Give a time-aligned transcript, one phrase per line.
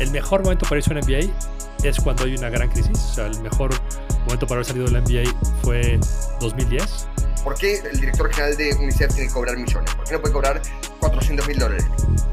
[0.00, 2.98] el mejor momento para irse a una NBA es cuando hay una gran crisis.
[2.98, 3.70] O sea, el mejor
[4.24, 5.30] momento para haber salido de la NBA
[5.62, 5.98] fue
[6.40, 7.08] 2010.
[7.42, 9.94] ¿Por qué el director general de UNICEF tiene que cobrar millones?
[9.94, 10.62] ¿Por qué no puede cobrar
[11.00, 11.84] 400 mil dólares?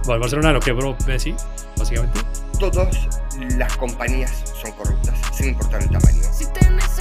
[0.06, 1.36] Bueno, Barcelona lo quebró Messi,
[1.78, 2.22] básicamente.
[2.60, 2.96] Todas
[3.58, 6.22] las compañías son corruptas, sin importar el tamaño.
[6.32, 7.00] Si tenés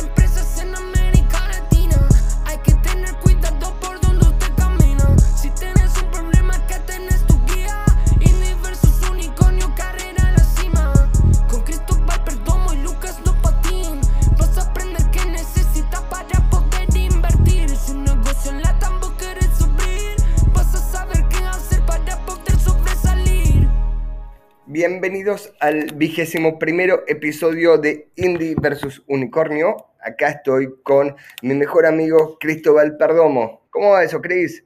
[25.01, 29.87] Bienvenidos al vigésimo primero episodio de Indie versus Unicornio.
[29.99, 33.67] Acá estoy con mi mejor amigo Cristóbal Perdomo.
[33.71, 34.63] ¿Cómo va eso, Cris?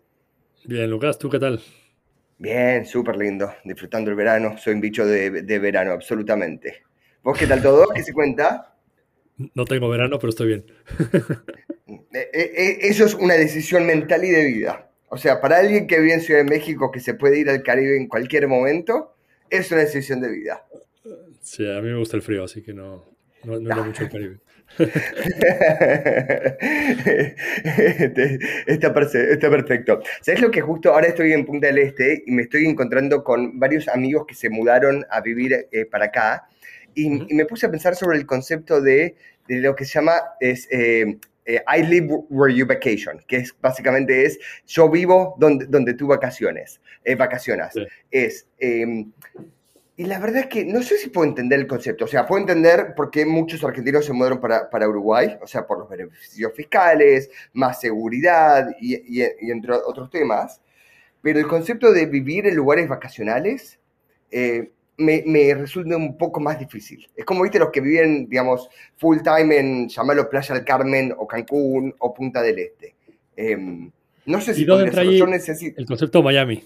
[0.65, 1.63] Bien, Lucas, ¿tú qué tal?
[2.37, 4.59] Bien, súper lindo, disfrutando el verano.
[4.59, 6.83] Soy un bicho de, de verano, absolutamente.
[7.23, 7.87] ¿Vos qué tal todo?
[7.95, 8.75] ¿Qué se cuenta?
[9.55, 10.67] No tengo verano, pero estoy bien.
[12.13, 14.91] Eh, eh, Eso es una decisión mental y de vida.
[15.11, 17.63] O sea, para alguien que vive en Ciudad de México, que se puede ir al
[17.63, 19.14] Caribe en cualquier momento,
[19.51, 20.65] es una decisión de vida.
[21.41, 23.05] Sí, a mí me gusta el frío, así que no,
[23.45, 24.39] no, no mucho al Caribe.
[28.67, 30.03] está, está perfecto.
[30.23, 33.59] ¿Sabes lo que justo ahora estoy en Punta del Este y me estoy encontrando con
[33.59, 36.49] varios amigos que se mudaron a vivir eh, para acá?
[36.95, 40.67] Y me puse a pensar sobre el concepto de, de lo que se llama es,
[40.71, 45.95] eh, eh, I live where you vacation, que es básicamente es yo vivo donde, donde
[45.95, 47.73] tú vacaciones, eh, vacacionas.
[47.75, 47.87] Sí.
[48.11, 49.07] Es, eh,
[49.97, 52.05] y la verdad es que no sé si puedo entender el concepto.
[52.07, 55.67] O sea, puedo entender por qué muchos argentinos se mudaron para, para Uruguay, o sea,
[55.67, 60.61] por los beneficios fiscales, más seguridad y, y- y entre otros temas.
[61.23, 63.79] Pero el concepto de vivir en lugares vacacionales
[64.33, 67.07] eh, me, me resulta un poco más difícil.
[67.17, 71.27] Es como, viste, los que viven, digamos, full time en, llamarlo Playa del Carmen o
[71.27, 72.95] Cancún o Punta del Este.
[73.37, 73.91] Em,
[74.27, 75.11] no sé si ¿Y dónde podría entra ser.
[75.13, 76.63] ahí Yo necesito- el concepto Miami?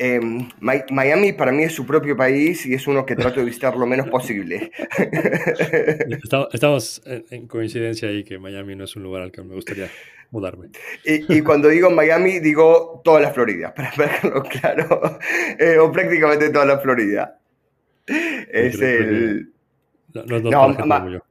[0.00, 3.46] Eh, Mi- Miami para mí es su propio país y es uno que trato de
[3.46, 4.70] visitar lo menos posible.
[6.52, 9.88] Estamos, en, en coincidencia ahí que Miami no es un lugar al que me gustaría
[10.30, 10.68] mudarme.
[11.04, 15.18] Y, y cuando digo Miami, digo toda la Florida, para dejarlo claro,
[15.58, 17.38] Eh, o prácticamente toda la Florida.
[18.06, 19.52] Es el...
[20.14, 20.86] No, no, no.
[20.86, 21.27] Ma-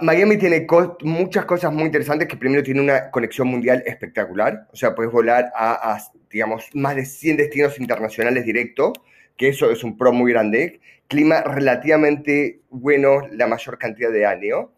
[0.00, 4.76] Miami tiene co- muchas cosas muy interesantes que primero tiene una conexión mundial espectacular, o
[4.76, 5.98] sea, puedes volar a, a,
[6.30, 8.92] digamos, más de 100 destinos internacionales directo,
[9.36, 14.72] que eso es un pro muy grande, clima relativamente bueno la mayor cantidad de año,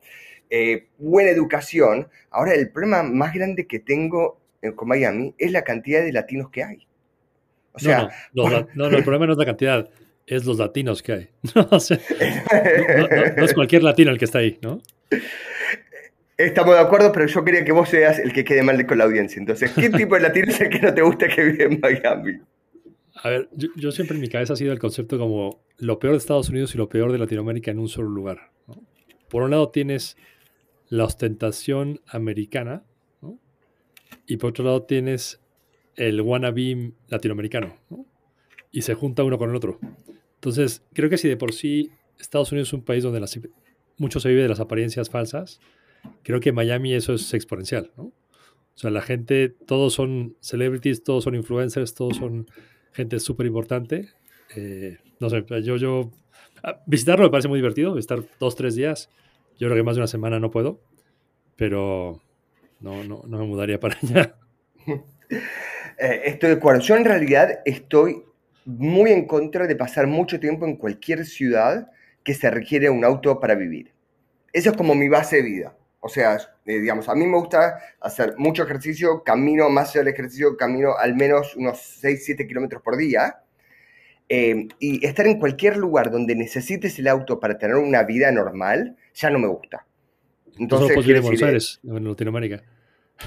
[0.51, 2.09] eh, buena educación.
[2.31, 6.51] Ahora, el problema más grande que tengo eh, con Miami es la cantidad de latinos
[6.51, 6.87] que hay.
[7.73, 9.89] O sea, no, no, no, no, el problema no es la cantidad,
[10.27, 11.29] es los latinos que hay.
[11.71, 11.99] O sea,
[13.37, 14.81] no es cualquier latino el que está ahí, ¿no?
[16.37, 19.05] Estamos de acuerdo, pero yo quería que vos seas el que quede mal con la
[19.05, 19.41] audiencia.
[19.41, 22.39] Entonces, ¿qué tipo de latino es el que no te gusta que vive en Miami?
[23.23, 26.13] A ver, yo, yo siempre en mi cabeza ha sido el concepto como lo peor
[26.13, 28.51] de Estados Unidos y lo peor de Latinoamérica en un solo lugar.
[28.69, 28.83] ¿no?
[29.31, 30.19] Por un lado tienes
[30.89, 32.85] la ostentación americana
[33.23, 33.39] ¿no?
[34.27, 35.41] y por otro lado tienes
[35.97, 37.75] el wannabe latinoamericano.
[37.89, 38.05] ¿no?
[38.71, 39.81] Y se junta uno con el otro.
[40.35, 41.91] Entonces, creo que si de por sí
[42.21, 43.41] Estados Unidos es un país donde las-
[43.99, 45.61] mucho se vive de las apariencias falsas,
[46.23, 47.93] creo que en Miami eso es exponencial.
[47.97, 48.05] ¿no?
[48.05, 52.47] O sea, la gente, todos son celebrities, todos son influencers, todos son
[52.93, 54.11] gente súper importante.
[54.55, 56.11] Eh, no sé, yo, yo
[56.63, 59.11] ah, visitarlo me parece muy divertido, estar dos, tres días.
[59.59, 60.81] Yo creo que más de una semana no puedo,
[61.57, 62.21] pero
[62.81, 64.37] no, no, no me mudaría para allá.
[65.99, 66.83] Eh, estoy de acuerdo.
[66.83, 68.23] Yo en realidad estoy
[68.67, 71.89] muy en contra de pasar mucho tiempo en cualquier ciudad
[72.27, 73.93] que se requiere un auto para vivir.
[74.53, 75.77] Eso es como mi base de vida.
[76.01, 80.13] O sea, eh, digamos, a mí me gusta hacer mucho ejercicio, camino más allá del
[80.13, 83.37] ejercicio, camino al menos unos 6, 7 kilómetros por día.
[84.29, 88.97] Eh, y estar en cualquier lugar donde necesites el auto para tener una vida normal,
[89.15, 89.87] ya no me gusta.
[90.59, 92.63] Entonces, vivir quiero en Buenos decir, Aires, en Latinoamérica.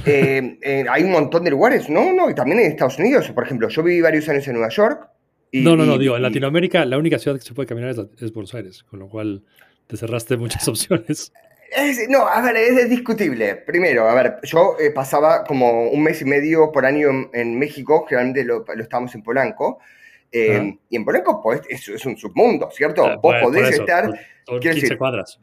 [0.05, 3.31] eh, eh, hay un montón de lugares, no, no, y también en Estados Unidos.
[3.31, 5.09] Por ejemplo, yo viví varios años en Nueva York.
[5.51, 7.95] Y- no, no, no, y- digo, en Latinoamérica la única ciudad que se puede caminar
[8.19, 9.43] es, Buenos Aires, con lo cual
[9.87, 11.31] te cerraste muchas opciones.
[11.75, 13.55] es- no, a ver, es, es discutible.
[13.55, 17.57] Primero, a ver, yo eh, pasaba como un mes y medio por año en, en
[17.59, 19.79] México, generalmente lo, lo estábamos en Polanco.
[20.31, 20.77] eh.
[20.89, 23.05] Y en Polanco, pues, es, es un submundo, ¿cierto?
[23.05, 24.05] Ah, Vos podés eso, estar.
[24.05, 25.39] son quiero 15 decir, cuadras.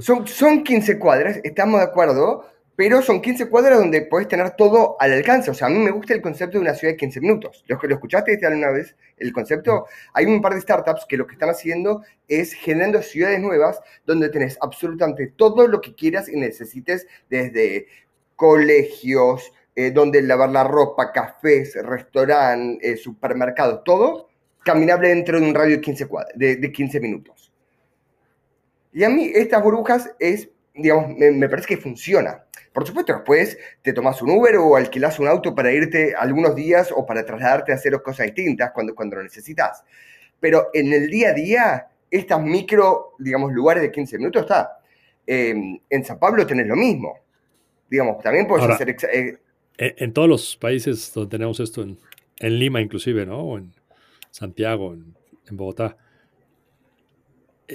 [0.00, 2.46] Son, son 15 cuadras, estamos de acuerdo,
[2.80, 5.50] pero son 15 cuadras donde puedes tener todo al alcance.
[5.50, 7.62] O sea, a mí me gusta el concepto de una ciudad de 15 minutos.
[7.66, 8.96] ¿Lo, lo escuchaste este alguna vez?
[9.18, 9.84] El concepto.
[10.14, 14.30] Hay un par de startups que lo que están haciendo es generando ciudades nuevas donde
[14.30, 17.86] tenés absolutamente todo lo que quieras y necesites, desde
[18.34, 24.30] colegios, eh, donde lavar la ropa, cafés, restaurantes, eh, supermercados, todo
[24.64, 27.52] caminable dentro de un radio de 15, cuadras, de, de 15 minutos.
[28.94, 32.44] Y a mí estas burbujas es, digamos, me, me parece que funciona.
[32.72, 36.92] Por supuesto, después te tomas un Uber o alquilas un auto para irte algunos días
[36.94, 39.82] o para trasladarte a hacer cosas distintas cuando, cuando lo necesitas.
[40.38, 44.78] Pero en el día a día, estas micro, digamos, lugares de 15 minutos está.
[45.26, 45.54] Eh,
[45.90, 47.18] en San Pablo tenés lo mismo.
[47.90, 48.96] Digamos, también puedes Ahora, hacer...
[49.12, 49.36] eh,
[49.78, 51.98] En, en todos los países donde tenemos esto, en,
[52.38, 53.40] en Lima inclusive, ¿no?
[53.40, 53.72] O en
[54.30, 55.14] Santiago, en,
[55.48, 55.96] en Bogotá,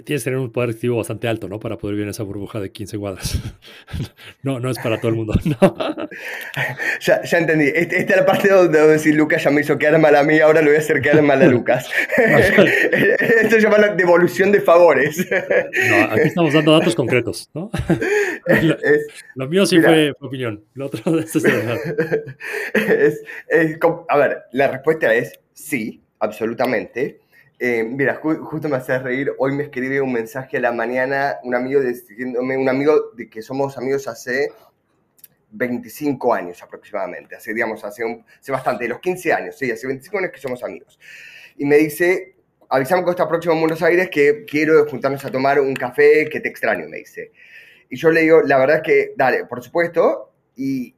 [0.04, 1.60] tienes que tener un poder adquisitivo bastante alto, ¿no?
[1.60, 3.40] Para poder vivir en esa burbuja de 15 cuadras.
[4.44, 5.76] no, no es para todo el mundo, no.
[7.02, 7.66] Ya, ya entendí.
[7.74, 10.40] Este- Esta es la parte donde decir Lucas ya me hizo quedar mal a mí,
[10.40, 11.90] ahora lo voy a hacer quedar mal a Lucas.
[12.18, 15.18] Esto se llama la devolución de favores.
[15.30, 17.70] No, aquí estamos dando datos concretos, ¿no?
[18.62, 18.78] lo,
[19.36, 19.90] lo mío sí Mira.
[19.90, 23.78] fue, fue opinión, lo otro es es- es
[24.10, 27.20] a ver, la respuesta es sí, absolutamente.
[27.57, 29.31] Eh, mira, ju- justo me hace reír.
[29.38, 33.42] Hoy me escribe un mensaje a la mañana un amigo diciéndome, un amigo de que
[33.42, 34.50] somos amigos hace
[35.52, 38.04] 25 años aproximadamente, hace, digamos, hace,
[38.50, 41.00] bastante, los 15 años, sí, hace 25 años que somos amigos.
[41.57, 42.36] Y me dice,
[42.69, 46.42] avisame cuando está próximo a Buenos Aires que quiero juntarnos a tomar un café, que
[46.42, 47.31] te extraño, me dice.
[47.90, 50.95] Y yo le digo, la verdad es que, dale, por supuesto, y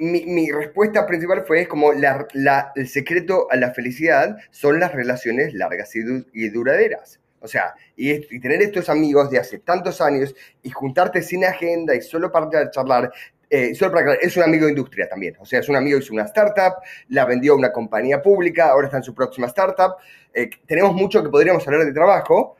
[0.00, 4.80] mi, mi respuesta principal fue es como la- la- el secreto a la felicidad son
[4.80, 7.20] las relaciones largas y, du- y duraderas.
[7.40, 11.94] O sea, y, y tener estos amigos de hace tantos años y juntarte sin agenda
[11.94, 13.10] y solo para charlar,
[13.48, 15.36] eh, solo para es un amigo de industria también.
[15.40, 16.74] O sea, es un amigo hizo una startup,
[17.08, 19.96] la vendió a una compañía pública, ahora está en su próxima startup.
[20.34, 22.56] Eh, tenemos mucho que podríamos hablar de trabajo,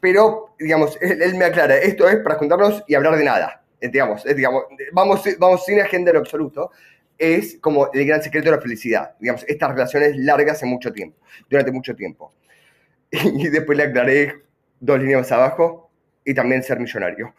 [0.00, 3.61] pero, digamos, él, él me aclara, esto es para juntarnos y hablar de nada.
[3.82, 6.70] Eh, digamos, eh, digamos vamos, vamos sin agenda en absoluto.
[7.18, 9.14] Es como el gran secreto de la felicidad.
[9.18, 11.18] Digamos, estas relaciones largas en mucho tiempo,
[11.50, 12.32] durante mucho tiempo.
[13.12, 14.42] Y después le aclaré
[14.80, 15.90] dos líneas más abajo
[16.24, 17.34] y también ser millonario.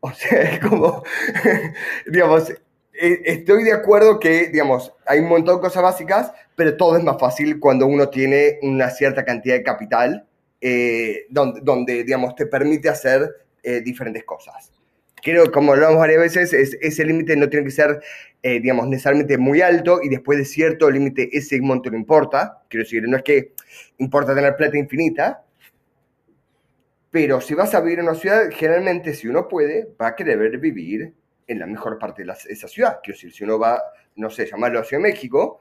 [0.00, 1.02] O sea, es como,
[2.06, 6.96] digamos, eh, estoy de acuerdo que, digamos, hay un montón de cosas básicas, pero todo
[6.96, 10.26] es más fácil cuando uno tiene una cierta cantidad de capital
[10.60, 13.30] eh, donde, donde, digamos, te permite hacer
[13.62, 14.70] eh, diferentes cosas.
[15.24, 18.00] Creo, como hablamos varias veces, es- ese límite no tiene que ser,
[18.42, 22.62] eh, digamos, necesariamente muy alto y después de cierto límite ese monto no importa.
[22.68, 23.52] Quiero decir, no es que
[23.98, 25.42] importa tener plata infinita,
[27.10, 30.58] pero si vas a vivir en una ciudad, generalmente si uno puede, va a querer
[30.58, 31.14] vivir
[31.46, 32.98] en la mejor parte de la- esa ciudad.
[33.02, 33.80] Quiero decir, si uno va,
[34.16, 35.60] no sé, llamarlo a Ciudad de México,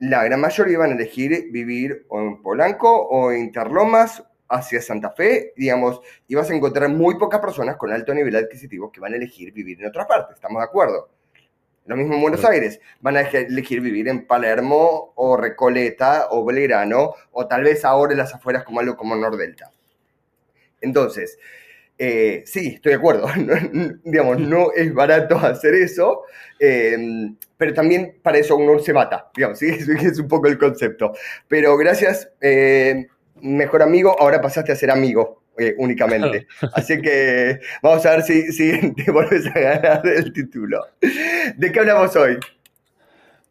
[0.00, 5.10] la gran mayoría van a elegir vivir o en Polanco o en Interlomas hacia Santa
[5.12, 9.12] Fe, digamos, y vas a encontrar muy pocas personas con alto nivel adquisitivo que van
[9.14, 11.10] a elegir vivir en otra parte, ¿estamos de acuerdo?
[11.86, 12.44] Lo mismo en Buenos.
[12.44, 18.12] Aires, van a elegir vivir en Palermo o Recoleta o Belgrano o tal vez ahora
[18.12, 19.72] en las afueras como algo como Nordelta.
[20.80, 21.38] Entonces,
[21.98, 23.26] eh, sí, estoy de acuerdo.
[23.38, 26.24] No- digamos, no es barato hacer eso,
[26.58, 26.96] eh,
[27.56, 29.30] pero también para eso uno se mata.
[29.36, 31.12] Digamos, sí, es, es un poco el concepto.
[31.48, 33.08] Pero gracias, eh,
[33.42, 36.46] mejor amigo, ahora pasaste a ser amigo eh, únicamente.
[36.72, 40.80] Así que vamos a ver si, si te vuelves a ganar el título.
[41.56, 42.38] ¿De qué hablamos hoy?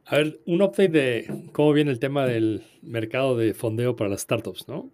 [0.05, 4.21] A ver, un update de cómo viene el tema del mercado de fondeo para las
[4.21, 4.89] startups, ¿no?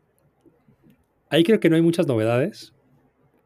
[1.29, 2.73] Ahí creo que no hay muchas novedades,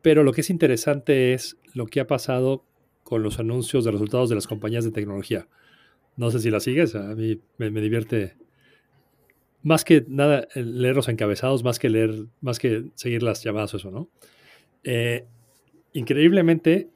[0.01, 2.63] pero lo que es interesante es lo que ha pasado
[3.03, 5.47] con los anuncios de resultados de las compañías de tecnología.
[6.15, 8.35] No sé si la sigues, a mí me, me divierte
[9.63, 13.73] más que nada eh, leer los encabezados, más que leer, más que seguir las llamadas
[13.73, 14.09] o eso, ¿no?
[14.83, 15.25] Eh,
[15.93, 16.89] increíblemente,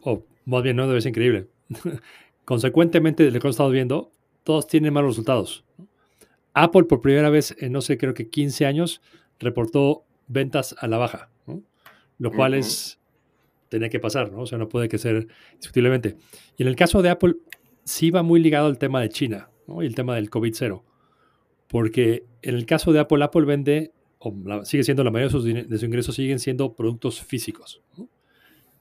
[0.00, 1.48] o más bien no debe ser increíble,
[2.44, 4.12] consecuentemente de lo que estado viendo,
[4.44, 5.64] todos tienen malos resultados.
[6.54, 9.02] Apple por primera vez en no sé, creo que 15 años,
[9.38, 11.62] reportó ventas a la baja, ¿no?
[12.18, 12.98] lo cual es,
[13.68, 14.40] tenía que pasar, ¿no?
[14.40, 16.16] o sea, no puede que ser discutiblemente.
[16.56, 17.34] Y en el caso de Apple,
[17.84, 19.82] sí va muy ligado al tema de China ¿no?
[19.82, 20.82] y el tema del COVID-0,
[21.68, 24.32] porque en el caso de Apple, Apple vende, o
[24.64, 27.82] sigue siendo la mayoría de sus, ingresos, siguen siendo productos físicos.
[27.96, 28.08] ¿no?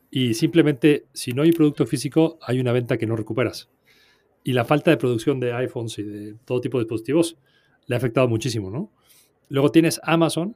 [0.09, 3.69] Y simplemente, si no hay producto físico, hay una venta que no recuperas.
[4.43, 7.37] Y la falta de producción de iPhones y de todo tipo de dispositivos
[7.87, 8.91] le ha afectado muchísimo, ¿no?
[9.49, 10.55] Luego tienes Amazon,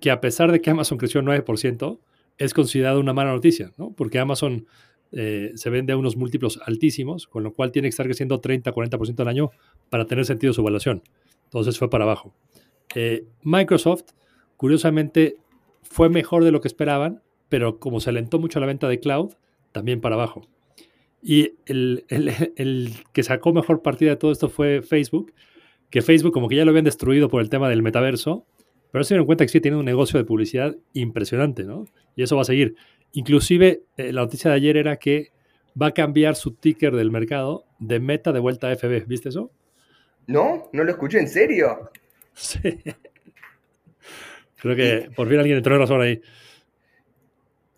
[0.00, 1.98] que a pesar de que Amazon creció 9%,
[2.38, 3.92] es considerado una mala noticia, ¿no?
[3.92, 4.66] Porque Amazon
[5.12, 9.20] eh, se vende a unos múltiplos altísimos, con lo cual tiene que estar creciendo 30-40%
[9.20, 9.50] al año
[9.88, 11.02] para tener sentido su evaluación.
[11.56, 12.34] Entonces fue para abajo.
[12.94, 14.10] Eh, Microsoft,
[14.58, 15.36] curiosamente,
[15.82, 19.32] fue mejor de lo que esperaban, pero como se alentó mucho la venta de cloud,
[19.72, 20.46] también para abajo.
[21.22, 22.04] Y el,
[23.14, 25.32] que sacó mejor partida de todo esto fue Facebook,
[25.88, 28.44] que Facebook como que ya lo habían destruido por el tema del metaverso,
[28.92, 31.86] pero se dieron cuenta que sí tiene un negocio de publicidad impresionante, ¿no?
[32.16, 32.76] Y eso va a seguir.
[33.12, 35.32] Inclusive eh, la noticia de ayer era que
[35.80, 39.06] va a cambiar su ticker del mercado de meta de vuelta a FB.
[39.06, 39.50] ¿Viste eso?
[40.26, 41.90] No, no lo escuché, ¿en serio?
[42.34, 42.82] Sí.
[44.56, 46.20] Creo que por fin alguien entró en razón ahí.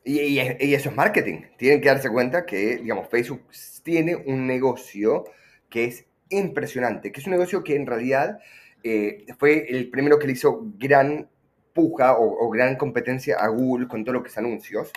[0.04, 1.42] Y, y, y, eso es marketing.
[1.58, 3.42] Tienen que darse cuenta que, digamos, Facebook
[3.82, 5.24] tiene un negocio
[5.68, 8.38] que es impresionante, que es un negocio que en realidad
[8.82, 11.28] eh, fue el primero que le hizo gran
[11.72, 14.90] puja o, o, gran competencia a Google con todo lo que es anuncios.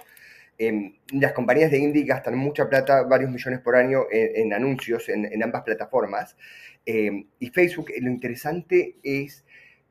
[0.63, 5.25] Eh, las compañías de indie gastan mucha plata, varios millones por año en, anuncios en,
[5.25, 6.37] en, ambas plataformas.
[6.85, 9.43] Eh, y Facebook, lo interesante es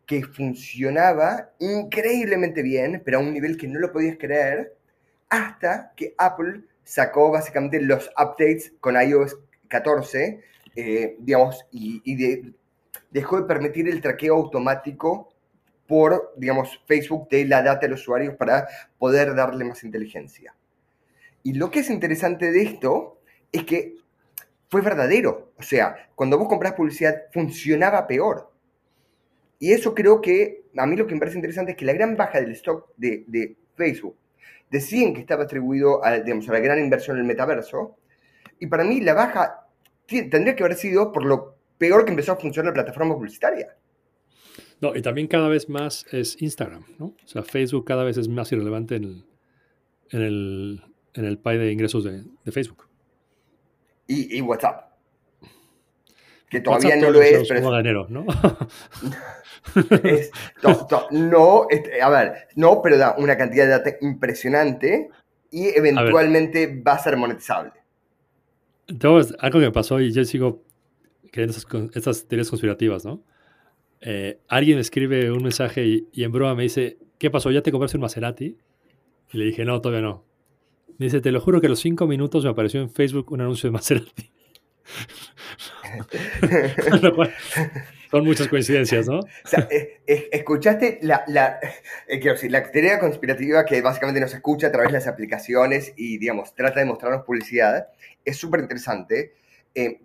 [0.06, 4.76] que funcionaba increíblemente bien, pero a un nivel que no lo podías creer,
[5.28, 10.40] hasta que Apple sacó básicamente los updates con iOS 14,
[10.76, 12.52] eh, digamos, y, y de,
[13.10, 15.34] dejó de permitir el traqueo automático
[15.88, 20.54] por, digamos, Facebook de la data de los usuarios para poder darle más inteligencia.
[21.42, 23.20] Y lo que es interesante de esto
[23.52, 23.96] es que
[24.68, 25.52] fue verdadero.
[25.58, 28.50] O sea, cuando vos compras publicidad funcionaba peor.
[29.58, 32.16] Y eso creo que, a mí lo que me parece interesante es que la gran
[32.16, 34.16] baja del stock de, de Facebook
[34.70, 37.96] decían que estaba atribuido a, digamos, a la gran inversión en el metaverso.
[38.58, 39.66] Y para mí la baja
[40.06, 43.76] tendría que haber sido por lo peor que empezó a funcionar la plataforma publicitaria.
[44.80, 47.06] No, y también cada vez más es Instagram, ¿no?
[47.06, 49.24] O sea, Facebook cada vez es más irrelevante en
[50.10, 50.82] en el,
[51.14, 52.86] en el pie de ingresos de, de Facebook.
[54.06, 54.90] Y, y, WhatsApp.
[56.48, 57.60] Que todavía WhatsApp no lo es, pero...
[57.60, 57.72] Es...
[57.72, 58.26] De enero, ¿no?
[60.02, 60.30] es,
[60.62, 61.66] no, no,
[62.02, 65.10] a ver, no, pero da una cantidad de data impresionante
[65.50, 67.72] y eventualmente va a ser monetizable.
[68.88, 70.64] Entonces, algo que me pasó y yo sigo
[71.30, 73.22] creyendo esas, estas teorías conspirativas, ¿no?
[74.00, 77.50] Eh, alguien me escribe un mensaje y, y, en broma me dice, ¿qué pasó?
[77.50, 78.56] ¿Ya te compraste un Maserati?
[79.32, 80.29] Y le dije, no, todavía no.
[81.00, 83.68] Dice, te lo juro que a los cinco minutos me apareció en Facebook un anuncio
[83.68, 84.30] de Maserati.
[88.10, 89.20] son muchas coincidencias, ¿no?
[89.20, 91.58] O sea, eh, eh, escuchaste la, la,
[92.06, 95.94] eh, quiero decir, la teoría conspirativa que básicamente nos escucha a través de las aplicaciones
[95.96, 97.88] y, digamos, trata de mostrarnos publicidad.
[98.22, 99.32] Es súper interesante.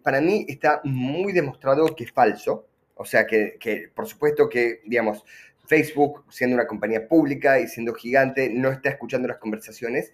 [0.02, 2.70] Para mí está muy demostrado que es falso.
[2.94, 5.26] O sea, que, que, por supuesto que, digamos,
[5.68, 10.14] Facebook, siendo una compañía pública y siendo gigante, no está escuchando las conversaciones,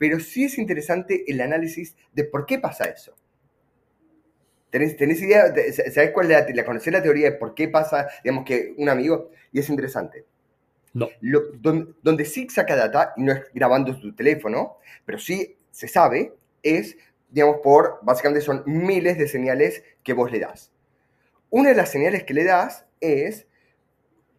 [0.00, 3.14] pero sí es interesante el análisis de por qué pasa eso.
[4.70, 5.52] ¿Tenés, tenés idea?
[5.92, 8.88] ¿Sabés cuál es la, la conocer la teoría de por qué pasa, digamos, que un
[8.88, 9.30] amigo?
[9.52, 10.24] Y es interesante.
[10.94, 11.10] No.
[11.20, 15.86] Lo, donde, donde sí saca data, y no es grabando tu teléfono, pero sí se
[15.86, 16.96] sabe, es,
[17.28, 20.72] digamos, por, básicamente son miles de señales que vos le das.
[21.50, 23.46] Una de las señales que le das es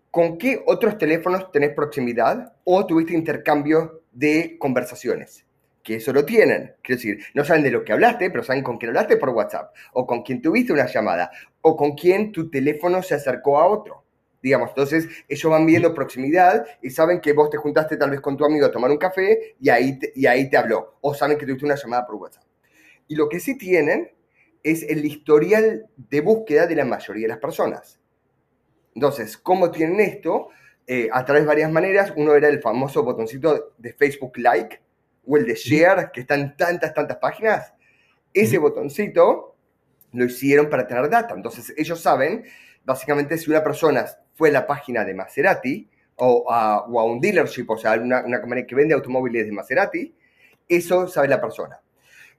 [0.10, 5.46] con qué otros teléfonos tenés proximidad o tuviste intercambio de conversaciones
[5.84, 6.76] que eso lo tienen.
[6.82, 9.74] Quiero decir, no saben de lo que hablaste, pero saben con quién hablaste por WhatsApp,
[9.94, 14.04] o con quién tuviste una llamada, o con quién tu teléfono se acercó a otro.
[14.42, 18.36] Digamos, entonces ellos van viendo proximidad y saben que vos te juntaste tal vez con
[18.36, 21.38] tu amigo a tomar un café y ahí te, y ahí te habló, o saben
[21.38, 22.44] que tuviste una llamada por WhatsApp.
[23.08, 24.12] Y lo que sí tienen
[24.64, 28.00] es el historial de búsqueda de la mayoría de las personas.
[28.96, 30.50] Entonces, ¿cómo tienen esto?
[30.88, 32.14] Eh, a través de varias maneras.
[32.16, 34.82] Uno era el famoso botoncito de Facebook Like,
[35.26, 37.74] o el de share, que está en tantas, tantas páginas,
[38.34, 39.56] ese botoncito
[40.14, 41.34] lo hicieron para tener data.
[41.36, 42.44] Entonces ellos saben,
[42.84, 47.20] básicamente, si una persona fue a la página de Maserati o a, o a un
[47.20, 50.14] dealership, o sea, una, una compañía que vende automóviles de Maserati,
[50.68, 51.80] eso sabe la persona.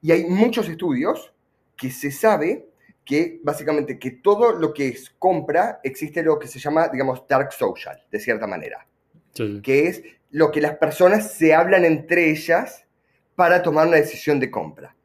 [0.00, 1.32] Y hay muchos estudios
[1.76, 2.66] que se sabe
[3.04, 7.52] que básicamente que todo lo que es compra existe lo que se llama, digamos, dark
[7.52, 8.86] social, de cierta manera.
[9.32, 9.60] Sí.
[9.62, 12.84] Que es lo que las personas se hablan entre ellas
[13.36, 14.96] para tomar una decisión de compra.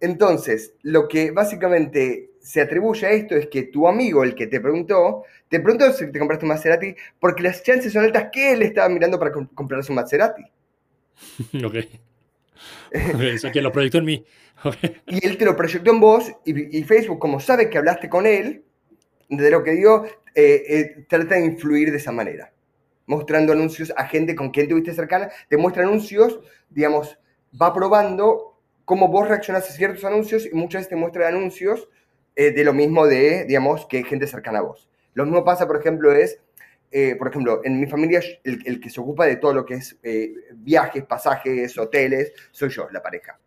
[0.00, 4.60] Entonces, lo que básicamente se atribuye a esto es que tu amigo, el que te
[4.60, 8.62] preguntó, te preguntó si te compraste un Maserati, porque las chances son altas que él
[8.62, 10.42] estaba mirando para comp comprarse un Maserati.
[11.64, 11.76] ok.
[13.14, 14.24] okay eso que lo proyectó en mí.
[14.64, 14.96] Okay.
[15.06, 18.26] Y él te lo proyectó en vos, y, y, Facebook, como sabe que hablaste con
[18.26, 18.62] él,
[19.28, 22.52] de lo que dio, eh, eh, trata de influir de esa manera
[23.06, 26.40] mostrando anuncios a gente con quien tuviste cercana, te muestra anuncios,
[26.70, 27.18] digamos,
[27.60, 31.88] va probando cómo vos reaccionás a ciertos anuncios y muchas veces te muestran anuncios
[32.36, 34.88] eh, de lo mismo de, digamos, que gente cercana a vos.
[35.14, 36.40] Lo mismo pasa, por ejemplo, es,
[36.90, 39.74] eh, por ejemplo, en mi familia el, el que se ocupa de todo lo que
[39.74, 43.38] es eh, viajes, pasajes, hoteles, soy yo, la pareja.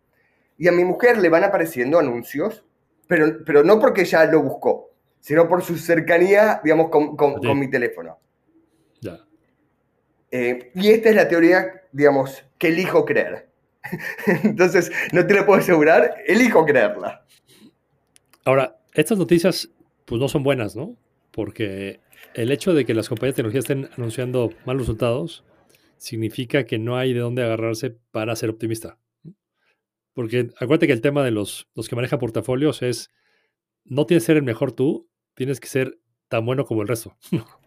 [0.58, 2.64] Y a mi mujer le van apareciendo anuncios,
[3.08, 7.46] pero, pero no porque ella lo buscó, sino por su cercanía, digamos, con, con- Sí.
[7.48, 8.18] con mi teléfono.
[10.30, 13.48] Eh, y esta es la teoría, digamos, que elijo creer.
[14.44, 17.24] Entonces, no te lo puedo asegurar, elijo creerla.
[18.44, 19.70] Ahora, estas noticias
[20.04, 20.96] pues no son buenas, ¿no?
[21.30, 22.00] Porque
[22.34, 25.44] el hecho de que las compañías de tecnología estén anunciando malos resultados
[25.98, 28.98] significa que no hay de dónde agarrarse para ser optimista.
[30.12, 33.10] Porque acuérdate que el tema de los, los que manejan portafolios es,
[33.84, 37.16] no tienes que ser el mejor tú, tienes que ser tan bueno como el resto.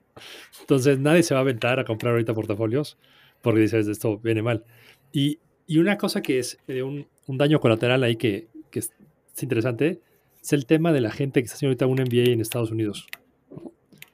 [0.62, 2.98] Entonces nadie se va a aventar a comprar ahorita portafolios
[3.42, 4.64] porque dices, esto viene mal.
[5.12, 8.92] Y, y una cosa que es eh, un, un daño colateral ahí que, que es,
[9.36, 10.02] es interesante
[10.42, 13.08] es el tema de la gente que está haciendo ahorita un MBA en Estados Unidos.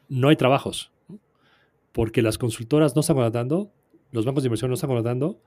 [0.09, 0.29] ¿no?
[0.29, 0.91] Hay trabajos,
[1.91, 3.71] porque las consultoras no están contratando,
[4.11, 5.39] los bancos de inversión no están contratando,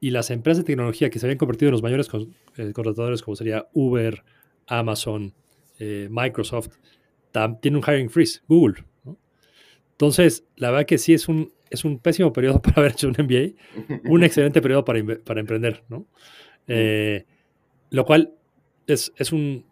[0.00, 3.22] y las empresas de tecnología que se habían convertido en los mayores con- eh, contratadores,
[3.22, 4.22] como sería Uber,
[4.66, 5.34] Amazon,
[5.78, 6.76] eh, Microsoft,
[7.60, 8.84] tienen un hiring freeze, Google.
[9.98, 13.14] Entonces, la verdad que sí es un, es un pésimo periodo para haber hecho un
[13.18, 16.06] MBA, un excelente periodo para, para emprender, ¿no?
[16.68, 17.24] Eh,
[17.90, 18.32] lo cual
[18.86, 19.64] es, es un...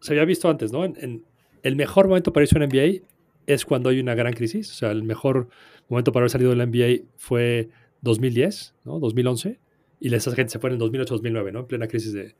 [0.00, 0.84] Se había visto antes, ¿no?
[0.84, 1.24] En, en-
[1.64, 3.04] el mejor momento para irse a un MBA
[3.46, 4.70] es cuando hay una gran crisis.
[4.70, 5.48] O sea, el mejor
[5.88, 7.68] momento para haber salido del MBA fue
[8.00, 8.98] 2010, ¿no?
[8.98, 9.58] 2011.
[10.00, 11.60] Y esa gente se fue en 2008-2009, ¿no?
[11.60, 12.34] En plena crisis de,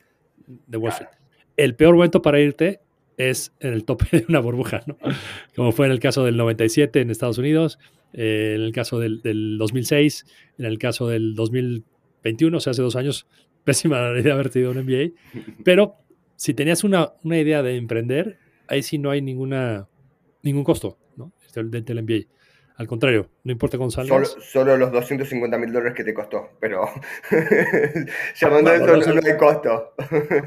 [0.67, 1.11] de Wall Street.
[1.57, 2.81] El peor momento para irte
[3.17, 4.97] es en el tope de una burbuja, ¿no?
[5.57, 7.79] Como fue en el caso del 97 en Estados Unidos,
[8.13, 10.27] eh, en el caso del, del 2006,
[10.59, 13.27] en el caso del 2021, o sea, hace dos años,
[13.65, 15.11] pésima la idea de haber tenido un MBA.
[15.65, 15.95] Pero
[16.37, 18.39] si tenías una, una idea de emprender,
[18.69, 19.89] ahí sí no hay ninguna,
[20.43, 21.33] ningún costo, ¿no?
[21.55, 22.27] Del, del- del MBA.
[22.77, 26.87] Al contrario, no importa cuándo Solo, solo los 250 mil dólares que te costó, pero
[28.41, 29.95] llamando Bueno, eso no hay costo.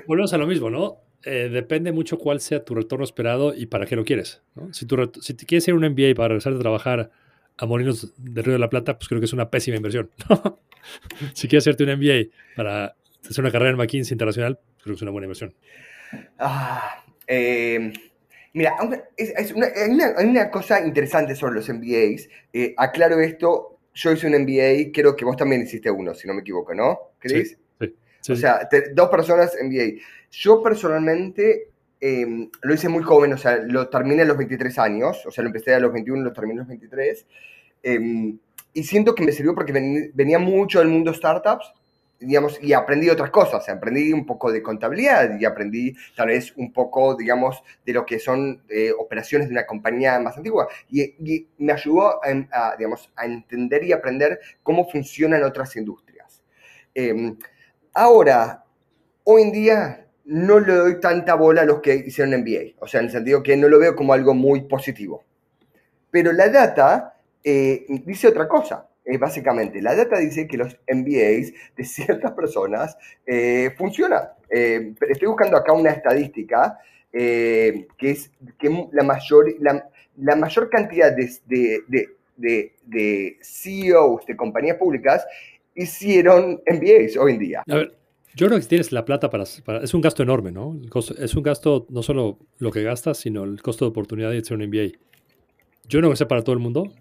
[0.07, 0.97] Volvemos a lo mismo, ¿no?
[1.25, 4.41] Eh, depende mucho cuál sea tu retorno esperado y para qué lo quieres.
[4.55, 4.71] ¿no?
[4.73, 7.09] Si, tu si te quieres ir a un MBA para regresar a trabajar
[7.57, 10.11] a Molinos del Río de la Plata, pues creo que es una pésima inversión.
[10.29, 10.59] ¿no?
[11.33, 12.95] si quieres hacerte un MBA para
[13.27, 15.55] hacer una carrera en McKinsey Internacional, creo que es una buena inversión.
[16.37, 17.91] Ah, eh,
[18.53, 18.75] mira,
[19.17, 22.29] es- es una- hay, una, hay una cosa interesante sobre los MBAs.
[22.53, 26.33] Eh, aclaro esto, yo hice un MBA, creo que vos también hiciste uno, si no
[26.35, 26.99] me equivoco, ¿no?
[27.19, 27.49] ¿Crees?
[27.51, 27.55] Sí,
[28.31, 28.41] O sí.
[28.41, 30.01] sea, te- dos personas MBA.
[30.31, 31.69] Yo personalmente
[32.01, 35.43] eh, lo hice muy joven, o sea, lo terminé a los 23 años, o sea,
[35.43, 37.25] lo empecé a los 21, lo terminé a los 23.
[37.83, 38.33] eh,
[38.73, 41.71] y siento que me sirvió porque ven- venía mucho del mundo startups,
[42.19, 43.67] digamos, y aprendí otras cosas.
[43.69, 48.19] Aprendí un poco de contabilidad y aprendí tal vez un poco, digamos, de lo que
[48.19, 50.67] son eh, operaciones de una compañía más antigua.
[50.89, 56.41] Y, y me ayudó a, a, digamos, a entender y aprender cómo funcionan otras industrias.
[56.93, 57.33] Eh,
[57.95, 58.63] ahora,
[59.23, 62.99] hoy en día no le doy tanta bola a los que hicieron MBA, o sea,
[62.99, 65.23] en el sentido que no lo veo como algo muy positivo.
[66.11, 69.83] Pero la data eh, dice otra cosa, eh, básicamente.
[69.83, 74.29] La data dice que los MBAs de ciertas personas eh, funcionan.
[74.49, 76.79] Eh, estoy buscando acá una estadística
[77.11, 78.29] que es
[78.59, 85.25] que la mayor, la, mayor cantidad de, de, de, de CEOs de compañías públicas
[85.75, 87.63] hicieron MBAs hoy en día.
[87.67, 87.95] A ver,
[88.35, 90.79] yo creo que tienes la plata para, para- Es un gasto enorme, ¿no?
[91.19, 94.57] Es un gasto no solo lo que gastas, sino el costo de oportunidad de hacer
[94.57, 94.97] un MBA.
[95.87, 96.91] Yo no creo que sea para todo el mundo,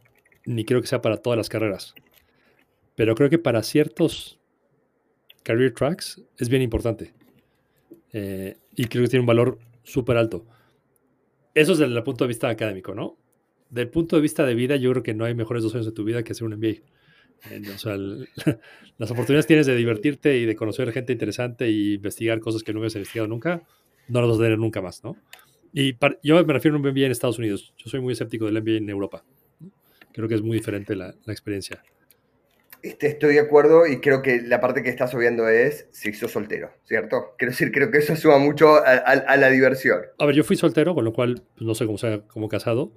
[0.44, 1.94] ni creo que sea para todas las carreras.
[2.96, 4.38] Pero creo que para ciertos
[5.42, 7.12] career tracks es bien importante.
[8.12, 10.46] Eh, y creo que tiene un valor súper alto.
[11.54, 13.16] Eso es desde el punto de vista académico, ¿no?
[13.70, 15.92] Del punto de vista de vida, yo creo que no hay mejores dos años de
[15.92, 16.82] tu vida que hacer un MBA.
[17.75, 18.29] O sea, el-
[18.99, 22.79] las oportunidades tienes de divertirte y de conocer gente interesante y investigar cosas que no
[22.81, 23.62] habías investigado nunca,
[24.09, 25.16] no las vas a tener nunca más, ¿no?
[25.73, 27.75] Y par- yo me refiero a un MBA en Estados Unidos.
[27.77, 29.25] Yo soy muy escéptico del MBA en Europa.
[30.12, 31.83] Creo que es muy diferente la, la experiencia.
[32.83, 36.31] Este, estoy de acuerdo y creo que la parte que estás obviando es si sos
[36.33, 37.35] soltero, ¿cierto?
[37.38, 38.94] Quiero decir, creo que eso suma mucho a, a-
[39.27, 40.03] a la diversión.
[40.18, 42.92] A ver, yo fui soltero, con lo cual pues, no sé cómo sea como casado,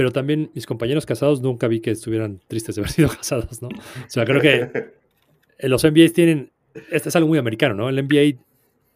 [0.00, 3.68] pero también mis compañeros casados nunca vi que estuvieran tristes de haber sido casados, ¿no?
[3.68, 4.94] O sea, creo que
[5.68, 6.52] los MBAs tienen,
[6.90, 7.90] este es algo muy americano, ¿no?
[7.90, 8.42] El MBA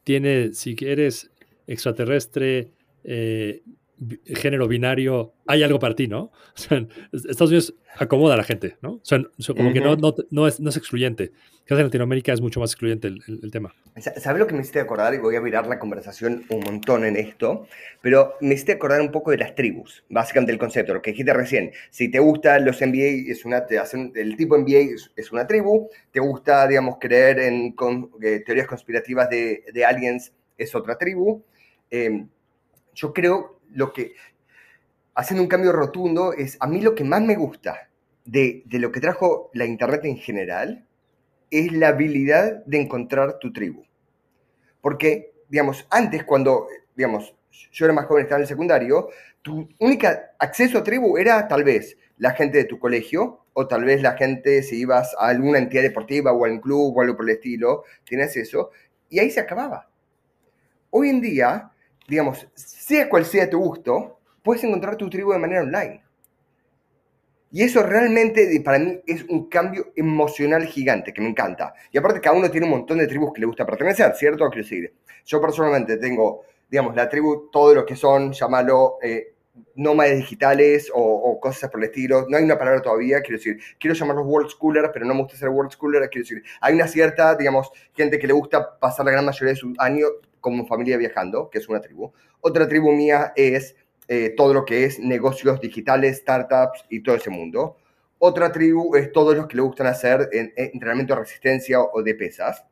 [0.02, 1.30] tiene, si eres
[1.66, 2.70] extraterrestre,
[3.04, 3.60] eh,
[4.26, 6.32] género binario, hay algo para ti, ¿no?
[6.56, 8.94] O sea, Estados Unidos acomoda a la gente, ¿no?
[8.94, 11.32] O sea, o sea, como que no, no, no es, no es excluyente.
[11.64, 13.74] Quizás en Latinoamérica es mucho más excluyente el, el- el tema.
[13.96, 15.14] Sa- ¿Sabes lo que me hiciste acordar?
[15.14, 17.66] Y voy a virar la conversación un montón en esto,
[18.02, 21.32] pero me hiciste acordar un poco de las tribus, básicamente el concepto, lo que dijiste
[21.32, 21.72] recién.
[21.90, 25.46] Si te gustan los NBA, es una, te hacen, el tipo NBA es, es una
[25.46, 30.98] tribu, te gusta, digamos, creer en con- eh, teorías conspirativas de, de aliens, es otra
[30.98, 31.42] tribu.
[31.90, 32.26] Eh,
[32.94, 34.14] yo creo lo que,
[35.14, 37.90] haciendo un cambio rotundo, es a mí lo que más me gusta
[38.24, 40.86] de, de lo que trajo la Internet en general
[41.50, 43.84] es la habilidad de encontrar tu tribu.
[44.80, 47.34] Porque, digamos, antes cuando, digamos,
[47.72, 49.08] yo era más joven, estaba en el secundario,
[49.42, 50.08] tu único
[50.38, 54.16] acceso a tribu era tal vez la gente de tu colegio o tal vez la
[54.16, 57.36] gente si ibas a alguna entidad deportiva o a un club o algo por el
[57.36, 58.70] estilo, tienes eso,
[59.08, 59.88] y ahí se acababa.
[60.90, 61.70] Hoy en día,
[62.06, 66.02] digamos, sea cual sea tu gusto, puedes encontrar tu tribu de manera online.
[67.50, 71.72] Y eso realmente para mí es un cambio emocional gigante que me encanta.
[71.92, 74.48] Y aparte cada uno tiene un montón de tribus que le gusta pertenecer, ¿cierto?
[74.50, 74.92] Quiero decir,
[75.24, 79.34] yo personalmente tengo, digamos, la tribu, todo lo que son, llámalo, eh,
[80.16, 82.26] digitales o, o cosas por el estilo.
[82.28, 85.38] No hay una palabra todavía, quiero decir, quiero llamarlos world schoolers, pero no me gusta
[85.38, 89.12] ser world schooler, quiero decir, hay una cierta, digamos, gente que le gusta pasar la
[89.12, 90.08] gran mayoría de su año
[90.44, 92.12] como familia viajando, que es una tribu.
[92.42, 93.76] Otra tribu mía es
[94.08, 97.78] eh, todo lo que es negocios digitales, startups y todo ese mundo.
[98.18, 102.02] Otra tribu es todos los que le gustan hacer en- en entrenamiento de resistencia o
[102.02, 102.62] de pesas.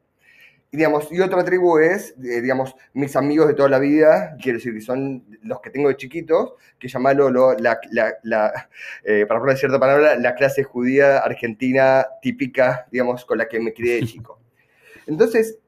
[0.70, 4.58] Y, digamos, y otra tribu es, eh, digamos, mis amigos de toda la vida, quiero
[4.58, 8.68] decir que son los que tengo de chiquitos, que llamarlo lo- la, la- la,
[9.04, 13.72] eh, para poner cierta palabra, la clase judía argentina típica, digamos, con la que me
[13.72, 14.38] crié de chico.
[15.06, 15.58] Entonces,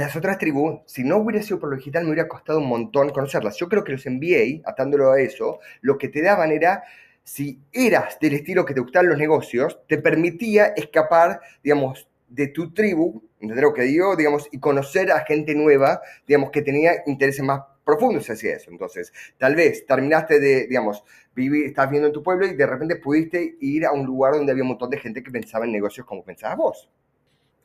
[0.00, 3.10] las otras tribus, si no hubiera sido por lo digital, me hubiera costado un montón
[3.10, 3.56] conocerlas.
[3.56, 6.82] Yo creo que los NBA, atándolo a eso, lo que te daban era,
[7.22, 12.72] si eras del estilo que te gustaban los negocios, te permitía escapar, digamos, de tu
[12.72, 14.16] tribu, ¿entendés lo que digo?
[14.16, 18.70] Digamos, y conocer a gente nueva, digamos, que tenía intereses más profundos hacia eso.
[18.70, 22.96] Entonces, tal vez terminaste de, digamos, vivir, estás viviendo en tu pueblo y de repente
[22.96, 26.06] pudiste ir a un lugar donde había un montón de gente que pensaba en negocios
[26.06, 26.90] como pensabas vos.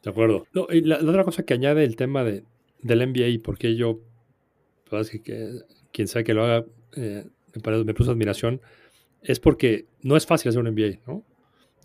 [0.06, 0.48] De acuerdo.
[0.54, 2.44] No, y la, la otra cosa que añade el tema de,
[2.82, 4.00] del NBA y por qué yo,
[4.86, 5.52] la verdad es que, que
[5.92, 6.66] quien sea que lo haga,
[6.96, 8.62] eh, me, parece- me puso admiración,
[9.22, 11.14] es porque no es fácil hacer un NBA, ¿no?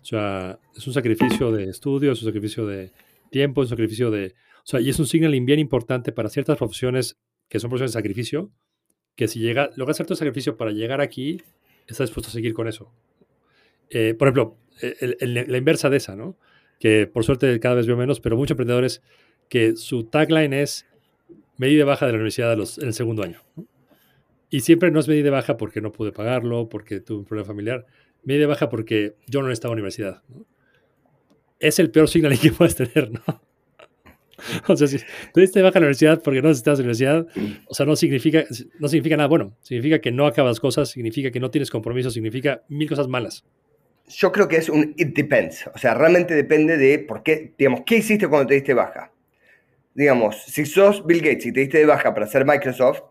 [0.01, 2.91] O sea, es un sacrificio de estudio, es un sacrificio de
[3.29, 4.33] tiempo, es un sacrificio de...
[4.59, 7.17] O sea, y es un signaling bien importante para ciertas profesiones
[7.49, 8.51] que son profesiones de sacrificio,
[9.15, 11.41] que si llega, logras hacer tu sacrificio para llegar aquí,
[11.87, 12.91] estás dispuesto a seguir con eso.
[13.89, 16.37] Eh, por ejemplo, el- el- la inversa de esa, ¿no?
[16.81, 19.01] Que por suerte cada vez veo menos, pero muchos emprendedores
[19.47, 20.85] que su tagline es
[21.57, 23.39] medida baja de la universidad en el segundo año.
[24.49, 27.85] Y siempre no es medida baja porque no pude pagarlo, porque tuve un problema familiar.
[28.23, 30.23] Medida baja porque yo no necesitaba universidad.
[30.27, 30.45] ¿no?
[31.59, 33.21] Es el peor signaling que puedes tener, ¿no?
[34.67, 34.97] O sea, si
[35.33, 37.27] tú diste baja a la universidad porque no necesitas universidad,
[37.67, 38.43] o sea, no significa,
[38.79, 39.55] no significa nada bueno.
[39.61, 43.45] Significa que no acabas cosas, significa que no tienes compromiso, significa mil cosas malas.
[44.15, 45.67] Yo creo que es un it depends.
[45.73, 49.11] O sea, realmente depende de por qué, digamos, qué hiciste cuando te diste baja.
[49.93, 53.01] Digamos, si sos Bill Gates y te diste de baja para hacer Microsoft,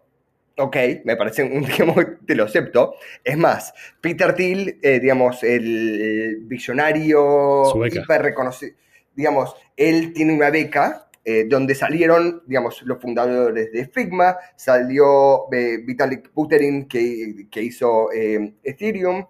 [0.57, 2.95] ok, me parece, un, digamos, te lo acepto.
[3.25, 8.75] Es más, Peter Thiel, eh, digamos, el, visionario, hiper reconocido,
[9.15, 15.79] digamos, él tiene una beca eh, donde salieron, digamos, los fundadores de Figma, salió eh,
[15.85, 19.27] Vitalik Buterin que, que hizo eh, Ethereum,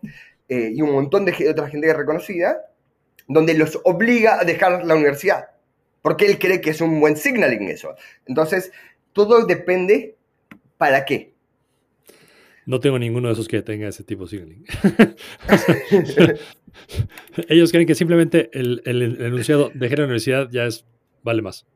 [0.51, 2.59] eh, y un montón de otra gente reconocida,
[3.27, 5.47] donde los obliga a dejar la universidad,
[6.03, 7.95] porque él cree que es un buen signaling eso.
[8.27, 8.73] Entonces,
[9.15, 10.17] todo depende
[10.77, 11.33] para qué.
[12.67, 14.65] No tengo ninguno de esos que tenga ese tipo de signaling.
[17.49, 20.85] Ellos creen que simplemente el, el- el enunciado de la universidad ya es
[21.23, 21.67] vale más.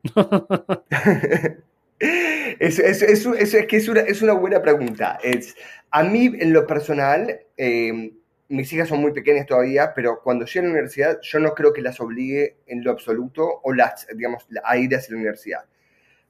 [1.99, 5.17] Es, es, es, es- es que es una, es una buena pregunta.
[5.23, 5.55] Es,
[5.91, 8.11] a mí, en lo personal, eh,
[8.47, 11.73] mis hijas son muy pequeñas todavía, pero cuando lleguen a la universidad, yo no creo
[11.73, 15.65] que las obligue en lo absoluto o las, digamos, a ir hacia la universidad.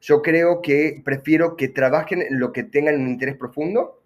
[0.02, 4.02] Yo creo que prefiero que trabajen en lo que tengan un interés profundo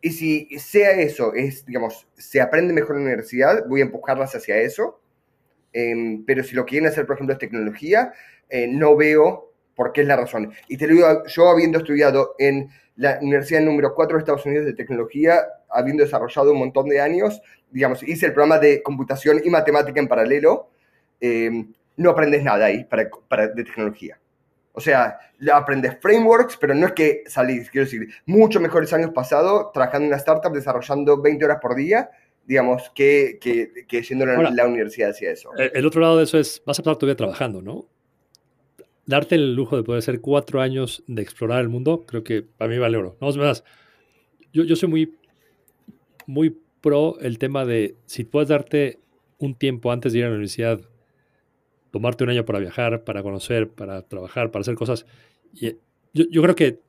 [0.00, 4.34] y si sea eso, es, digamos, se aprende mejor en la universidad, voy a empujarlas
[4.34, 5.00] hacia eso.
[5.72, 8.12] Em, pero si lo quieren hacer, por ejemplo, es tecnología,
[8.48, 10.52] eh, no veo por qué es la razón.
[10.68, 12.70] Y te lo digo, yo habiendo estudiado en
[13.00, 17.40] la universidad número 4 de Estados Unidos de tecnología, habiendo desarrollado un montón de años,
[17.70, 20.68] digamos, hice el programa de computación y matemática en paralelo,
[21.20, 24.18] em, no aprendes nada ahí para, para- de tecnología.
[24.72, 25.18] O sea,
[25.52, 30.08] aprendes frameworks, pero no es que salís, quiero decir, mucho mejores años pasados trabajando en
[30.10, 32.10] una startup, desarrollando 20 horas por día,
[32.44, 35.50] digamos, que, que, que yendo a la, la universidad hacia eso.
[35.56, 37.86] El, el otro lado de eso es, vas a pasar tu vida trabajando, ¿no?
[39.06, 42.70] Darte el lujo de poder hacer cuatro años de explorar el mundo, creo que para
[42.70, 43.16] mí vale oro.
[43.20, 43.64] No, más,
[44.52, 45.14] yo, yo soy muy,
[46.26, 48.98] muy pro el tema de si puedes darte
[49.38, 50.80] un tiempo antes de ir a la universidad,
[51.90, 55.06] tomarte un año para viajar, para conocer, para trabajar, para hacer cosas.
[55.52, 55.70] Y
[56.12, 56.80] yo, yo creo que,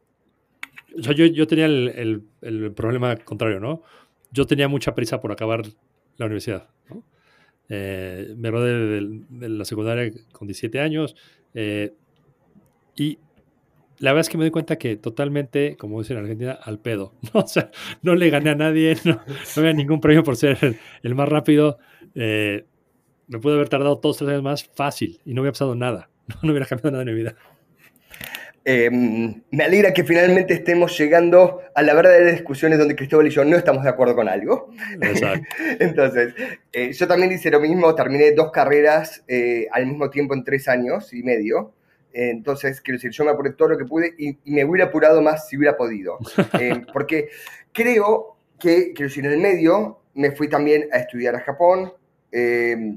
[0.97, 3.81] o sea, yo, yo tenía el, el- problema contrario, ¿no?
[4.31, 5.63] Yo tenía mucha prisa por acabar
[6.17, 6.69] la universidad.
[7.69, 11.15] Eh, me gradué de, de la secundaria con 17 años
[11.53, 11.93] eh,
[12.95, 13.19] y
[13.99, 17.13] la verdad es que me doy cuenta que totalmente, como dicen en Argentina, al pedo.
[17.33, 17.41] ¿no?
[17.41, 17.69] O sea,
[18.01, 21.29] no le gané a nadie, no, no había ningún premio por ser el, el más
[21.29, 21.77] rápido.
[22.15, 22.65] eh,
[23.27, 26.09] me pude haber tardado todos tres años más fácil y no hubiera pasado nada.
[26.27, 27.35] No, no hubiera cambiado nada en mi vida.
[28.63, 33.43] Eh, me alegra que finalmente estemos llegando a la verdadera discusiones donde Cristóbal y yo
[33.43, 34.69] no estamos de acuerdo con algo.
[35.01, 35.45] Exacto.
[35.79, 36.33] Entonces,
[36.71, 40.67] eh, yo también hice lo mismo, terminé dos carreras eh, al mismo tiempo en tres
[40.67, 41.73] años y medio.
[42.13, 45.21] Entonces, quiero decir, yo me apuré todo lo que pude y, y me hubiera apurado
[45.21, 46.17] más si hubiera podido.
[46.59, 47.29] Eh, porque
[47.71, 51.93] creo que, quiero decir, en el medio me fui también a estudiar a Japón.
[52.31, 52.95] eh,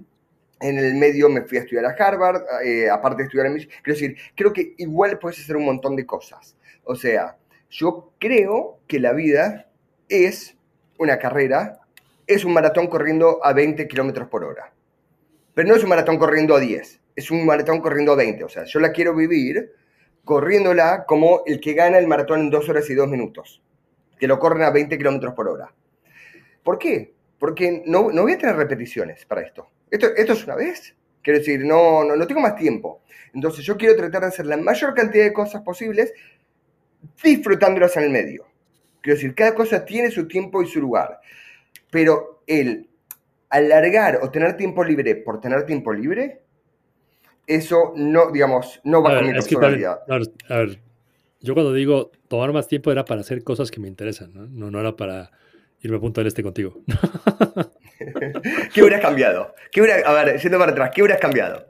[0.64, 3.76] en el medio me fui a estudiar a Harvard, eh, aparte de estudiar en Michigan.
[3.82, 6.56] Quiero decir, creo que igual puedes hacer un montón de cosas.
[6.84, 7.36] O sea,
[7.68, 9.68] yo creo que la vida
[10.08, 10.56] es
[10.98, 11.80] una carrera,
[12.26, 14.72] es un maratón corriendo a 20 kilómetros por hora.
[15.54, 18.44] Pero no es un maratón corriendo a 10, es un maratón corriendo a 20.
[18.44, 19.72] O sea, yo la quiero vivir
[20.24, 23.62] corriéndola como el que gana el maratón en 2 horas y 2 minutos,
[24.18, 25.72] que lo corren a 20 kilómetros por hora.
[26.62, 27.14] ¿Por qué?
[27.38, 29.68] Porque no, no voy a tener repeticiones para esto.
[29.90, 30.96] Esto, esto es una vez.
[31.22, 33.02] Quiero decir, no, no, no tengo más tiempo.
[33.34, 36.12] Entonces yo quiero tratar de hacer la mayor cantidad de cosas posibles
[37.22, 38.46] disfrutándolas en el medio.
[39.00, 41.20] Quiero decir, cada cosa tiene su tiempo y su lugar.
[41.90, 42.88] Pero el
[43.50, 46.43] alargar o tener tiempo libre por tener tiempo libre,
[47.46, 50.00] eso no, digamos, no va A con ver, mi que personalidad.
[50.08, 50.80] a ver, a ver,
[51.40, 54.46] yo cuando digo tomar más tiempo era para hacer cosas que me interesan, ¿no?
[54.46, 55.30] No, no era para
[55.82, 56.82] irme a Punta del Este contigo.
[58.72, 59.54] ¿Qué hubieras cambiado?
[59.70, 61.66] ¿Qué hubiera, a ver, yendo para atrás, ¿qué hubieras cambiado?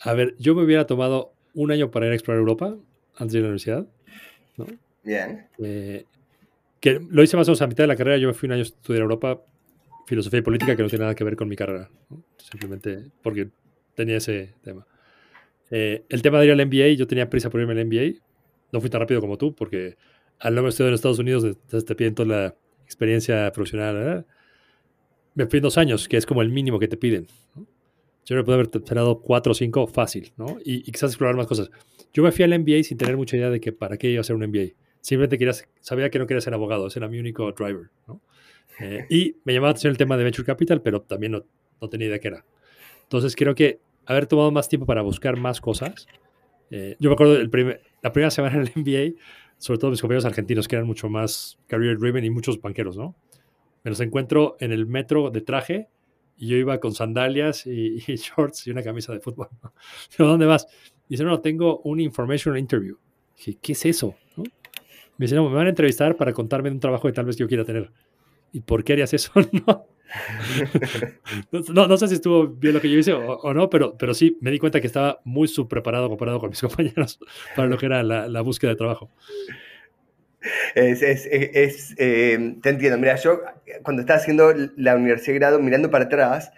[0.00, 2.74] A ver, yo me hubiera tomado un año para ir a explorar Europa
[3.16, 3.86] antes de ir a la universidad.
[5.02, 5.46] Bien.
[5.58, 6.04] eh,
[6.80, 8.16] que lo hice más o menos a mitad de la carrera.
[8.18, 9.42] Yo me fui un año a estudiar Europa
[10.06, 11.90] filosofía y política que no tiene nada que ver con mi carrera.
[12.10, 12.22] ¿no?
[12.38, 13.48] Simplemente porque
[13.94, 14.86] tenía ese tema.
[15.70, 18.20] Eh, el tema de ir al MBA, yo tenía prisa por irme al MBA.
[18.72, 19.96] No fui tan rápido como tú porque
[20.38, 24.26] al no haber estudiado en Estados Unidos te piden toda la experiencia profesional.
[25.34, 27.26] Me fui dos años, que es como el mínimo que te piden.
[28.24, 30.58] Yo me pude haber esperado cuatro o cinco fácil, ¿no?
[30.64, 31.70] Y, y quizás explorar más cosas.
[32.12, 34.24] Yo me fui al MBA sin tener mucha idea de que para qué iba a
[34.24, 34.74] ser un MBA.
[35.00, 38.22] Simplemente quería, sabía que no quería ser abogado, ese era mi único driver, ¿no?
[38.80, 41.44] Eh, y me llamaba la atención el tema de Venture Capital, pero también no,
[41.80, 42.44] no tenía idea qué era.
[43.02, 46.06] Entonces creo que haber tomado más tiempo para buscar más cosas.
[46.70, 49.20] eh, yo me acuerdo el primer- la primera semana en el MBA,
[49.58, 53.14] sobre todo mis compañeros argentinos que eran mucho más career driven y muchos banqueros, ¿no?
[53.84, 55.88] Me los encuentro en el metro de traje
[56.36, 59.48] y yo iba con sandalias y, y shorts y una camisa de fútbol.
[59.62, 59.72] ¿no?
[60.26, 60.66] ¿dónde vas?
[61.08, 62.96] Dice, no, tengo un information interview.
[63.36, 64.14] Dije, ¿qué es eso?
[64.36, 64.42] ¿no?
[65.16, 67.36] Me dice, no, me van a entrevistar para contarme de un trabajo que tal vez
[67.36, 67.92] yo quiera tener.
[68.54, 69.32] ¿Y por qué harías eso?
[69.66, 69.86] no.
[71.74, 74.14] no, no sé si estuvo bien lo que yo hice o, o no, pero, pero
[74.14, 77.18] sí me di cuenta que estaba muy subpreparado comparado con mis compañeros
[77.56, 79.10] para lo que era la, la búsqueda de trabajo.
[80.74, 82.98] Es, es, es- eh, te entiendo.
[82.98, 83.40] Mira, yo
[83.82, 86.52] cuando estaba haciendo la universidad de grado, mirando para atrás,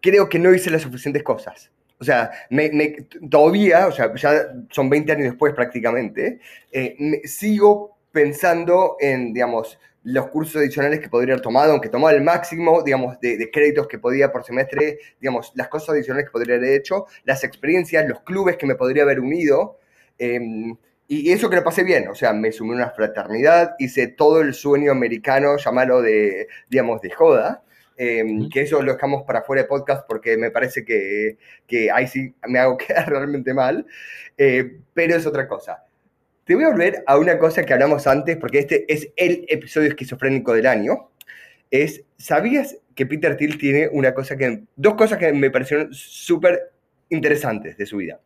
[0.00, 1.70] creo que no hice las suficientes cosas.
[1.98, 2.96] O sea, me, me-
[3.30, 4.32] todavía, o sea, ya
[4.70, 11.08] son 20 años después prácticamente, eh, me- sigo pensando en, digamos, los cursos adicionales que
[11.08, 14.98] podría haber tomado, aunque tomaba el máximo, digamos, de, de créditos que podía por semestre,
[15.20, 19.04] digamos, las cosas adicionales que podría haber hecho, las experiencias, los clubes que me podría
[19.04, 19.78] haber unido.
[20.18, 20.76] em,
[21.08, 24.40] y eso que lo pasé bien, o sea, me sumé a una fraternidad, hice todo
[24.40, 27.62] el sueño americano, llamarlo de, digamos, de joda,
[27.96, 28.48] eh, Ujú.
[28.48, 31.36] que eso lo dejamos para fuera de podcast porque me parece que,
[31.66, 33.86] que ahí sí me hago quedar realmente mal,
[34.38, 35.84] eh, pero es otra cosa.
[36.52, 39.88] Te voy a volver a una cosa que hablamos antes, porque este es el episodio
[39.88, 41.08] esquizofrénico del año,
[41.70, 46.72] es, ¿sabías que Peter Thiel tiene una cosa que, dos cosas que me parecieron súper
[47.08, 48.20] interesantes de su vida?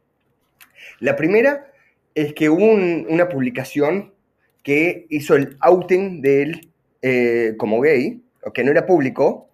[0.99, 1.71] La primera
[2.17, 4.13] es que hubo un- una publicación
[4.65, 6.69] que hizo el outing de él
[7.03, 8.21] eh, como gay,
[8.53, 9.51] que no era público.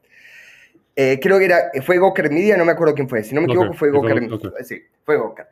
[0.97, 3.23] Eh, creo que era, fue Gawker Media, no me acuerdo quién fue.
[3.23, 4.29] Si no me equivoco, fue fue Gawker.
[4.31, 4.65] Gawker.
[4.65, 5.49] Sí, fue Gawker.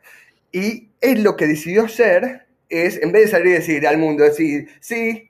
[0.51, 4.23] Y él lo que decidió hacer es, en vez de salir y decir al mundo,
[4.23, 5.29] decir, sí,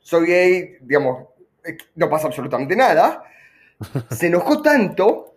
[0.00, 1.28] soy gay, digamos,
[1.64, 3.22] eh, no pasa absolutamente nada,
[4.10, 5.36] se enojó tanto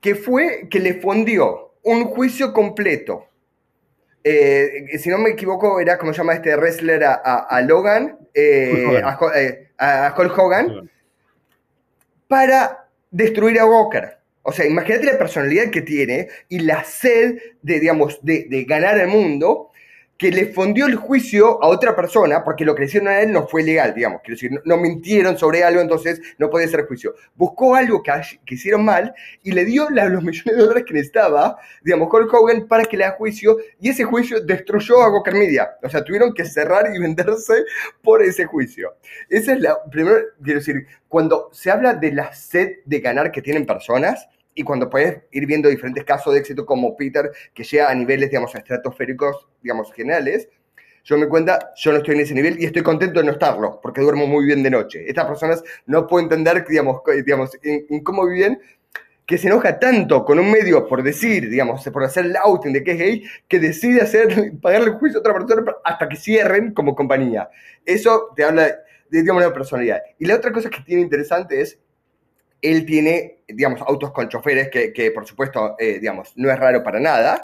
[0.00, 3.26] que fue que le fundió un juicio completo.
[4.22, 8.18] Eh, si no me equivoco, era como se llama este wrestler a, a- a Logan,
[8.32, 9.02] eh,
[9.78, 10.90] a Hulk Hogan,
[12.28, 14.16] para destruir a Walker.
[14.42, 18.98] O sea, imagínate la personalidad que tiene y la sed de, digamos, de, de ganar
[18.98, 19.70] el mundo,
[20.16, 23.48] que le fundió el juicio a otra persona, porque lo que hicieron a él no
[23.48, 24.20] fue legal, digamos.
[24.22, 27.14] Quiero decir, no, no mintieron sobre algo, entonces no podía ser juicio.
[27.34, 28.12] Buscó algo que,
[28.46, 32.32] que hicieron mal y le dio la- los millones de dólares que necesitaba, digamos, Hulk
[32.32, 35.70] Hogan para que le haga juicio, y ese juicio destruyó a Walker Media.
[35.82, 37.64] O sea, tuvieron que cerrar y venderse
[38.02, 38.94] por ese juicio.
[39.28, 43.42] Esa es la primera, quiero decir, cuando se habla de la sed de ganar que
[43.42, 47.90] tienen personas y cuando puedes ir viendo diferentes casos de éxito como Peter, que llega
[47.90, 50.48] a niveles, digamos, estratosféricos, digamos, generales,
[51.04, 53.78] yo me cuenta, yo no estoy en ese nivel y estoy contento de no estarlo,
[53.82, 55.04] porque duermo muy bien de noche.
[55.06, 58.58] Estas personas no pueden entender, digamos, digamos en, en cómo viven,
[59.26, 62.84] que se enoja tanto con un medio por decir, digamos, por hacer el outing de
[62.84, 66.72] que es gay, que decide hacer, pagarle el juicio a otra persona hasta que cierren
[66.72, 67.48] como compañía.
[67.84, 68.74] Eso te habla de,
[69.22, 70.02] digamos, la personalidad.
[70.18, 71.78] Y la otra cosa que tiene interesante es,
[72.64, 76.82] él tiene, digamos, autos con choferes, que, que, por supuesto, eh, digamos, no es raro
[76.82, 77.40] para nada.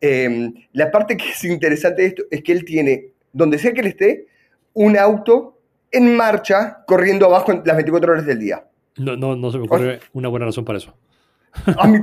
[0.00, 3.80] Eh, la parte que es interesante de esto es que él tiene, donde sea que
[3.80, 4.26] él esté,
[4.72, 5.58] un auto
[5.92, 8.64] en marcha corriendo abajo en las 24 horas del día.
[8.96, 10.94] No, no, no se me ocurre una buena razón para eso.
[11.76, 12.02] A en,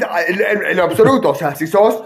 [0.72, 2.04] en- absoluto, o sea, si sos,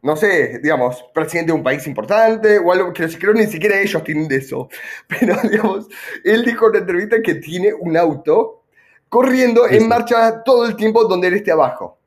[0.00, 4.02] no sé, digamos, presidente de un país importante o algo, que creo ni siquiera ellos
[4.02, 4.70] tienen de eso,
[5.08, 5.88] pero digamos,
[6.24, 8.63] él dijo en una entrevista que tiene un auto
[9.14, 12.00] corriendo en marcha todo el tiempo donde él esté abajo.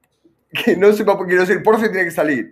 [0.65, 2.51] Que no sepa por qué, quiero decir, por eso tiene que salir.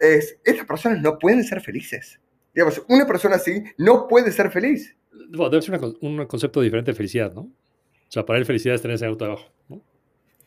[0.00, 2.18] Es, estas personas no pueden ser felices.
[2.52, 4.96] Digamos, una persona así no puede ser feliz.
[5.30, 7.42] Bueno, debe ser una un concepto diferente de felicidad, ¿no?
[7.42, 9.80] O sea, para él felicidad es tener ese auto abajo, ¿no?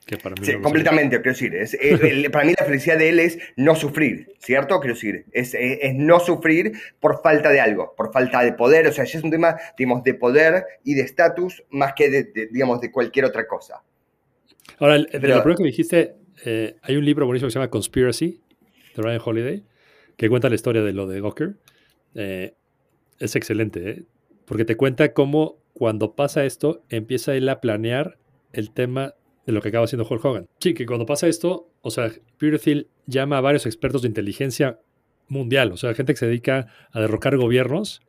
[0.07, 1.53] Que para mí Sí, completamente, quiero decir.
[1.53, 4.79] es- el- para mí la felicidad de él es no sufrir, ¿cierto?
[4.79, 8.87] Quiero decir, es, es- es no sufrir por falta de algo, por falta de poder.
[8.87, 12.23] O sea, ya es un tema, digamos, de poder y de estatus más que, de,
[12.23, 13.83] de, digamos, de cualquier otra cosa.
[14.79, 16.15] Ahora, el, de Pero- lo primero que dijiste,
[16.45, 18.41] eh, hay un libro buenísimo que se llama Conspiracy,
[18.95, 19.63] de Ryan Holiday,
[20.15, 21.55] que cuenta la historia de lo de Gawker.
[22.15, 22.53] Eh,
[23.19, 24.03] es excelente, ¿eh?
[24.45, 28.17] porque te cuenta cómo cuando pasa esto, empieza él a planear
[28.53, 29.13] el tema
[29.47, 30.47] de lo que acaba haciendo Hulk Hogan.
[30.59, 34.79] Sí, que cuando pasa esto, o sea, Peter Thiel llama a varios expertos de inteligencia
[35.29, 38.01] mundial, o sea, gente que se dedica a derrocar gobiernos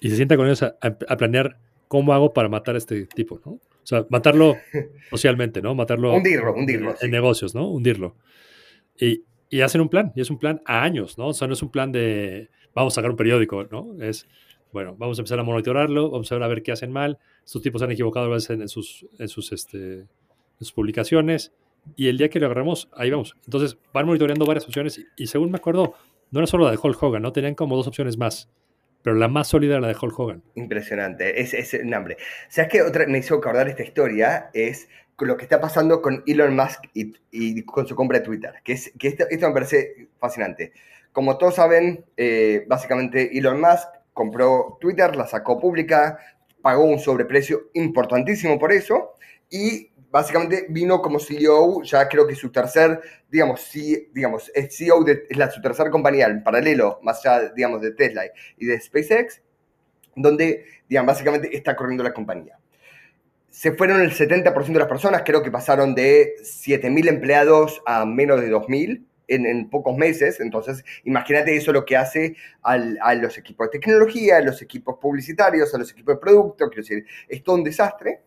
[0.00, 3.04] y se sienta con ellos a, a- a planear cómo hago para matar a este
[3.06, 3.52] tipo, ¿no?
[3.52, 4.56] O sea, matarlo
[5.10, 5.74] socialmente, ¿no?
[5.74, 7.04] Matarlo Hundirlo, hundirlo, en, sí.
[7.06, 7.68] en negocios, ¿no?
[7.68, 8.14] Hundirlo.
[8.98, 11.28] Y, y hacen un plan, y es un plan a años, ¿no?
[11.28, 14.00] O sea, no es un plan de vamos a sacar un periódico, ¿no?
[14.00, 14.26] Es,
[14.72, 17.18] bueno, vamos a empezar a monitorarlo, vamos a ver a ver qué hacen mal.
[17.44, 20.06] Estos tipos se han equivocado a veces en, en sus, en, sus, este,
[20.60, 21.52] sus publicaciones,
[21.96, 23.36] y el día que lo agarramos, ahí vamos.
[23.44, 25.94] Entonces, van monitoreando varias opciones, y, y según me acuerdo,
[26.30, 27.32] no era solo la de Hulk Hogan, ¿no?
[27.32, 28.48] Tenían como dos opciones más,
[29.02, 30.42] pero la más sólida era la de Hulk Hogan.
[30.54, 32.16] Impresionante, es, es un hambre.
[32.48, 34.50] ¿Sabes qué otra me hizo acordar esta historia?
[34.52, 38.54] Es lo que está pasando con Elon Musk y, y con su compra de Twitter.
[38.64, 40.72] Que, es, que esto, esto me parece fascinante.
[41.12, 46.18] Como todos saben, eh, básicamente Elon Musk compró Twitter, la sacó pública,
[46.62, 49.14] pagó un sobreprecio importantísimo por eso
[49.50, 55.04] y básicamente vino como CEO, ya creo que su tercer, digamos, sí, digamos, es CEO
[55.04, 58.22] de es la, su tercera compañía en paralelo, más allá, digamos, de Tesla
[58.56, 59.40] y de SpaceX,
[60.16, 62.58] donde, digamos, básicamente está corriendo la compañía.
[63.48, 68.40] Se fueron el 70% de las personas, creo que pasaron de 7.000 empleados a menos
[68.40, 70.40] de 2.000 en, en pocos meses.
[70.40, 74.98] Entonces, imagínate eso lo que hace al, a los equipos de tecnología, a los equipos
[75.00, 78.20] publicitarios, a los equipos de producto, quiero decir, es un desastre.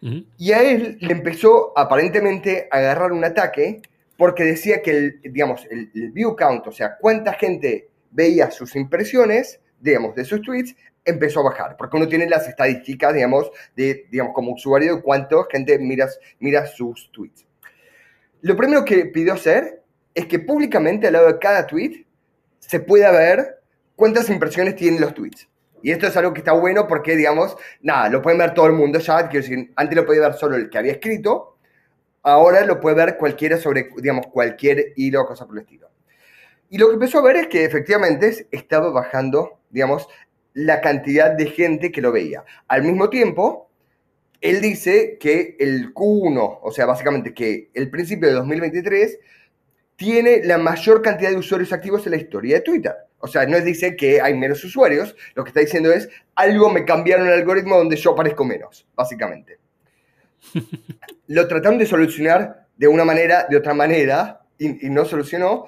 [0.00, 3.82] Y a él le empezó aparentemente a agarrar un ataque
[4.16, 9.60] porque decía que el, digamos, el, view count, o sea, cuánta gente veía sus impresiones,
[9.80, 14.34] digamos, de sus tweets, empezó a bajar, porque uno tiene las estadísticas, digamos, de, digamos,
[14.34, 17.46] como usuario de cuánta gente mira sus tweets.
[18.40, 19.82] Lo primero que pidió hacer
[20.14, 22.06] es que públicamente al lado de cada tweet
[22.58, 23.60] se pueda ver
[23.94, 25.48] cuántas impresiones tienen los tweets.
[25.86, 28.72] Y esto es algo que está bueno porque, digamos, nada, lo pueden ver todo el
[28.72, 29.28] mundo ya.
[29.28, 31.58] Quiero decir, antes lo podía ver solo el que había escrito,
[32.24, 35.88] ahora lo puede ver cualquiera sobre, digamos, cualquier hilo o cosa por el estilo.
[36.70, 40.08] Y lo que empezó a ver es que efectivamente estaba bajando, digamos,
[40.54, 42.42] la cantidad de gente que lo veía.
[42.66, 43.70] Al mismo tiempo,
[44.40, 49.20] él dice que el Q1, o sea, básicamente que el principio de 2023
[49.94, 53.05] tiene la mayor cantidad de usuarios activos en la historia de Twitter.
[53.18, 56.84] O sea, no dice que hay menos usuarios, lo que está diciendo es algo me
[56.84, 59.58] cambiaron el algoritmo donde yo aparezco menos, básicamente.
[61.28, 65.66] Lo trataron de solucionar de una manera, de otra manera, y, y no solucionó.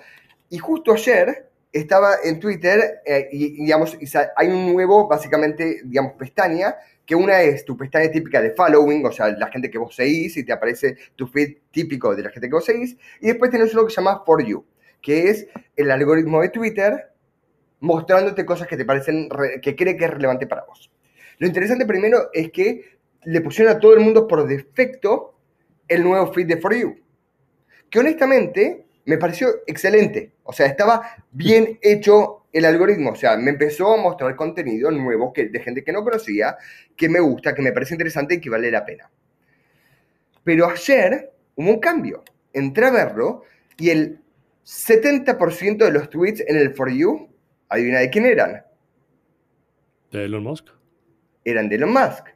[0.51, 6.15] Y justo ayer estaba en Twitter eh, y, digamos, y hay un nuevo, básicamente, digamos,
[6.15, 9.95] pestaña, que una es tu pestaña típica de following, o sea, la gente que vos
[9.95, 13.51] seguís y te aparece tu feed típico de la gente que vos seguís, y después
[13.51, 14.65] tenés uno que se llama For You,
[15.01, 15.47] que es
[15.77, 17.11] el algoritmo de Twitter
[17.81, 20.91] mostrándote cosas que te parecen, re- que cree que es relevante para vos.
[21.39, 25.35] Lo interesante primero es que le pusieron a todo el mundo por defecto
[25.87, 26.97] el nuevo feed de For You,
[27.91, 30.33] que honestamente me pareció excelente.
[30.43, 33.11] O sea, estaba bien hecho el algoritmo.
[33.11, 36.57] O sea, me empezó a mostrar contenido nuevo que, de gente que no conocía,
[36.97, 39.11] que me gusta, que me parece interesante y que vale la pena.
[40.45, 42.25] Pero ayer hubo un cambio.
[42.53, 43.43] Entré a verlo
[43.79, 44.21] y el
[44.65, 47.28] 70% de los tweets en el For You,
[47.69, 48.65] adivina de quién eran.
[50.11, 50.69] De Elon Musk.
[51.45, 52.29] eran de Elon Musk.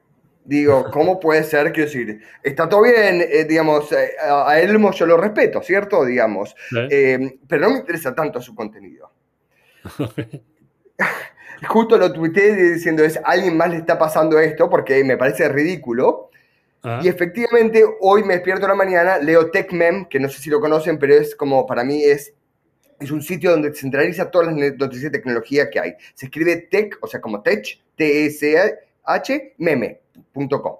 [0.44, 1.72] Digo, ¿cómo puede ser?
[1.72, 6.04] Quiero decir, está todo bien, eh, digamos, eh, a Elmo yo lo respeto, ¿cierto?
[6.04, 6.54] Digamos.
[6.88, 9.12] Eh, pero no me interesa tanto su contenido.
[11.68, 14.68] Justo lo tuiteé diciendo, es, ¿a alguien más le está pasando esto?
[14.68, 16.30] Porque me parece ridículo.
[16.82, 20.50] Ah, Y efectivamente, hoy me despierto en la mañana, leo TechMem, que no sé si
[20.50, 22.34] lo conocen, pero es como, para mí es,
[23.01, 25.95] es un sitio donde centraliza todas las noticias de tecnología que hay.
[26.14, 27.66] Se escribe tech, o sea, como tech,
[27.97, 30.76] T-E-C-H, meme.com.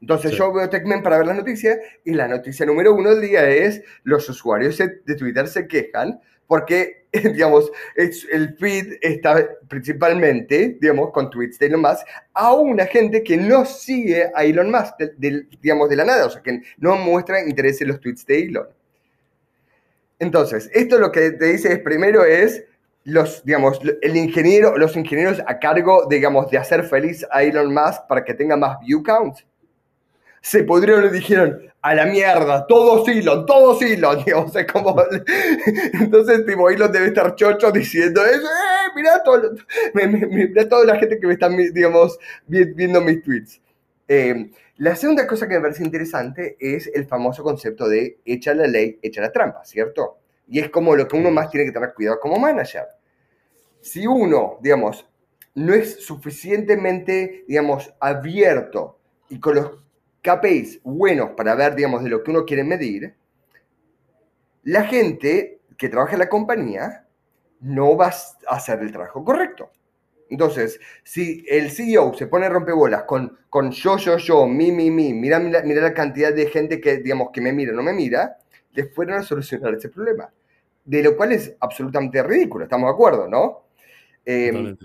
[0.00, 0.36] Entonces Sí.
[0.36, 3.82] yo veo TechMem para ver las noticias y la noticia número uno del día es
[4.04, 11.30] los usuarios de de Twitter se quejan porque, digamos, el feed está principalmente, digamos, con
[11.30, 15.48] tweets de Elon Musk a una gente que no sigue a Elon Musk, del- del-
[15.60, 18.68] digamos, de la nada, o sea, que no muestra interés en los tweets de Elon.
[20.18, 22.64] Entonces, esto lo que te dice es, primero es,
[23.04, 28.06] los, digamos, el ingeniero, los ingenieros a cargo, digamos, de hacer feliz a Elon Musk
[28.08, 29.46] para que tenga más view counts,
[30.40, 34.96] se pudrieron y dijeron, a la mierda, todos Elon, todos Elon, digamos, como,
[35.94, 39.42] entonces, tipo, Elon debe estar chocho diciendo eso, eh, mirá, todo,
[40.68, 43.60] toda la gente que me está, digamos, vi- viendo mis tweets.
[44.08, 48.66] Eh, la segunda cosa que me parece interesante es el famoso concepto de echa la
[48.66, 50.18] ley, echa la trampa, ¿cierto?
[50.46, 52.84] Y es como lo que uno más tiene que tener cuidado como manager.
[53.80, 55.08] Si uno, digamos,
[55.54, 58.98] no es suficientemente, digamos, abierto
[59.30, 59.70] y con los
[60.22, 63.14] KPIs buenos para ver, digamos, de lo que uno quiere medir,
[64.64, 67.06] la gente que trabaja en la compañía
[67.60, 69.70] no va a hacer el trabajo correcto.
[70.28, 75.14] Entonces, si el CEO se pone rompebolas con, con yo, yo, yo, mi, mi, mi,
[75.14, 78.38] mira, mira, mira la cantidad de gente que, digamos, que me mira, no me mira,
[78.72, 80.32] les fueron a solucionar ese problema.
[80.84, 83.66] De lo cual es absolutamente ridículo, estamos de acuerdo, ¿no?
[84.24, 84.76] Eh,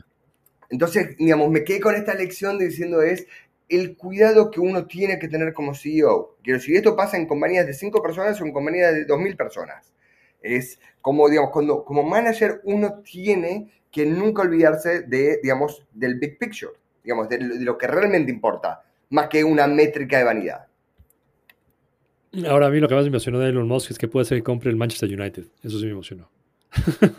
[0.70, 3.28] entonces, digamos, me quedé con esta lección diciendo es
[3.68, 6.38] el cuidado que uno tiene que tener como CEO.
[6.44, 9.94] Quiero decir, esto pasa en compañías de 5 personas o en compañías de 2.000 personas.
[10.42, 16.38] Es como, digamos, cuando como manager uno tiene que nunca olvidarse de, digamos, del big
[16.38, 16.72] picture,
[17.04, 20.66] digamos, de, lo- que realmente importa, más que una métrica de vanidad.
[22.48, 24.38] Ahora, a mí lo que más me emocionó de Elon Musk es que puede ser
[24.38, 25.44] que compre el Manchester United.
[25.64, 26.30] Eso sí me emocionó.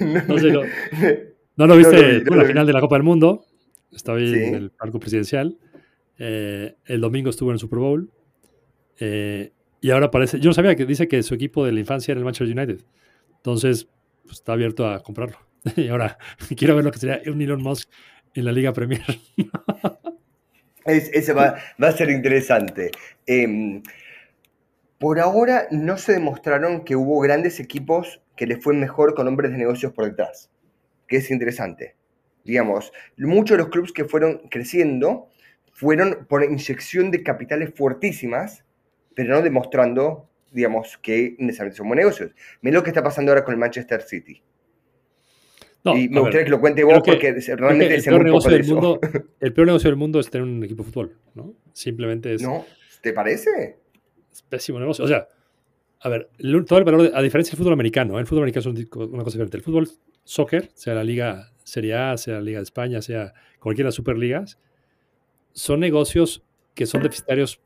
[0.00, 3.44] No sé, ¿No lo viste tú la final de la Copa del Mundo?
[3.92, 4.42] Estaba ahí Sí.
[4.44, 5.56] en el palco presidencial.
[6.18, 8.10] Eh, el domingo estuvo en el Super Bowl.
[8.98, 10.38] Eh, y ahora parece.
[10.40, 12.80] Yo no sabía que dice que su equipo de la infancia era el Manchester United.
[13.40, 13.88] Entonces,
[14.22, 15.38] pues, está abierto a comprarlo.
[15.76, 16.18] y ahora
[16.56, 17.88] quiero ver lo que sería un Elon Musk
[18.34, 19.02] en la Liga Premier.
[20.86, 22.90] Es- ese va, a ser interesante.
[23.26, 23.82] Em,
[24.98, 29.50] por ahora no se demostraron que hubo grandes equipos que les fue mejor con hombres
[29.50, 30.50] de negocios por detrás,
[31.06, 31.96] que es interesante.
[32.44, 35.28] Digamos, muchos de los clubes que fueron creciendo
[35.72, 38.64] fueron por inyección de capitales fuertísimas,
[39.14, 42.30] pero no demostrando, digamos, que necesariamente son buenos negocios.
[42.62, 44.42] Mira lo que está pasando ahora con el Manchester City.
[45.82, 48.24] No, y me ver, gustaría que lo cuente vos que- porque que realmente el peor,
[48.24, 48.74] negocio de del eso.
[48.74, 49.00] mundo,
[49.40, 51.16] el peor negocio del mundo es tener un equipo de fútbol.
[51.34, 51.54] ¿no?
[51.72, 52.66] Simplemente es, ¿No?
[53.00, 53.78] ¿Te parece?
[54.30, 55.04] es pésimo negocio.
[55.04, 55.26] O sea,
[56.02, 56.28] a ver,
[56.66, 58.20] todo el valor, de- a diferencia del fútbol americano, ¿eh?
[58.20, 59.56] el fútbol americano es una cosa diferente.
[59.56, 59.88] El fútbol
[60.24, 63.94] soccer, sea la Liga Serie A, sea la Liga de España, sea cualquiera de las
[63.94, 64.58] superligas,
[65.52, 66.42] son negocios
[66.74, 67.60] que son deficitarios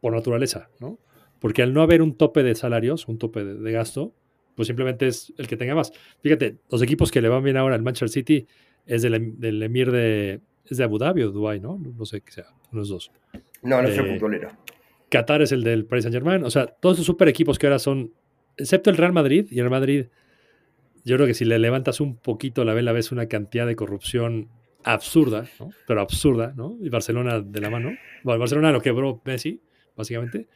[0.00, 0.98] por naturaleza, ¿no?
[1.40, 4.12] Porque al no haber un tope de salarios, un tope de, de gasto,
[4.56, 5.92] pues simplemente es el que tenga más.
[6.22, 8.46] Fíjate, los equipos que le van bien ahora al Manchester City
[8.86, 11.78] es del, em- del emir de, es de Abu Dhabi o Dubai, ¿no?
[11.78, 13.12] No sé qué sea, unos dos.
[13.62, 14.50] No, no soy Eh, futbolero.
[15.10, 16.42] Qatar es el del Paris Saint Germain.
[16.44, 18.12] O sea, todos esos super equipos que ahora son,
[18.56, 20.06] excepto el Real Madrid, y el Real Madrid,
[21.04, 24.48] yo creo que si le levantas un poquito la vela, ves una cantidad de corrupción
[24.84, 25.70] absurda, ¿no?
[25.86, 26.76] pero absurda, ¿no?
[26.82, 27.92] Y Barcelona de la mano.
[28.24, 29.60] Bueno, Barcelona lo quebró Messi,
[29.96, 30.48] básicamente.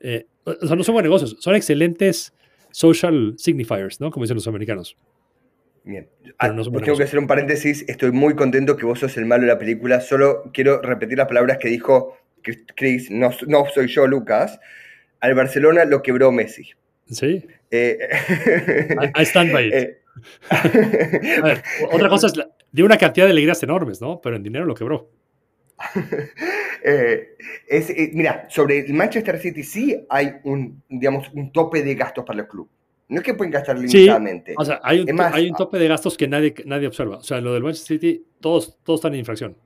[0.00, 2.32] Eh, o sea, no son buenos negocios, son excelentes
[2.70, 4.10] social signifiers, ¿no?
[4.10, 4.96] Como dicen los americanos.
[5.84, 6.08] Bien.
[6.38, 7.84] Ah, no son tengo que hacer un paréntesis.
[7.88, 10.00] Estoy muy contento que vos sos el malo de la película.
[10.00, 13.10] Solo quiero repetir las palabras que dijo Chris- Chris.
[13.10, 14.58] No, no soy yo, Lucas.
[15.20, 16.70] Al Barcelona lo quebró Messi.
[17.10, 17.98] Sí, Eh,
[19.16, 19.74] I, I stand by it.
[19.74, 20.00] eh,
[20.50, 24.20] A ver, otra cosa es, la- dio una cantidad de alegrías enormes, ¿no?
[24.20, 25.10] Pero en dinero lo quebró.
[26.84, 31.94] eh, es, eh, mira, sobre el Manchester City sí hay un, digamos, un tope de
[31.94, 32.72] gastos para los clubes.
[33.08, 34.54] No es que pueden gastar limitadamente.
[34.56, 37.16] O sea, hay un, hay un tope de gastos que nadie, nadie observa.
[37.16, 39.56] O sea, lo del Manchester City, todos, todos están en infracción.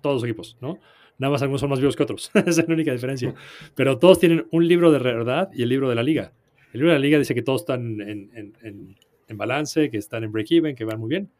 [0.00, 0.78] Todos los equipos, ¿no?
[1.18, 2.30] Nada más algunos son más vivos que otros.
[2.34, 3.34] Esa es la única diferencia.
[3.74, 6.32] Pero todos tienen un libro de verdad y el libro de la liga.
[6.72, 8.96] El libro de la liga dice que todos están en, en- en-
[9.28, 11.30] en balance, que están en break-even, que van muy bien.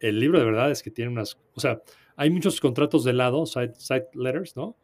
[0.00, 1.38] El libro de verdad es que tiene unas...
[1.54, 1.80] O sea,
[2.20, 4.76] hay muchos contratos de lado, side, side letters, ¿no?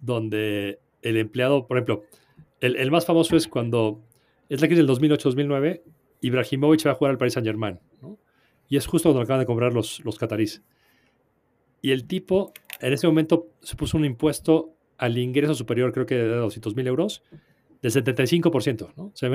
[0.00, 2.04] Donde el empleado, por ejemplo,
[2.60, 4.04] el, el más famoso es cuando
[4.48, 5.82] es la crisis del 2008-2009,
[6.20, 8.18] Ibrahimovic va a jugar al Paris Saint-Germain, ¿no?
[8.68, 10.62] Y es justo cuando acaban de comprar los, los catarís.
[11.82, 16.14] Y el tipo, en ese momento, se puso un impuesto al ingreso superior, creo que
[16.14, 17.24] de 200 mil euros,
[17.82, 19.06] del 75%, ¿no?
[19.06, 19.28] O sea,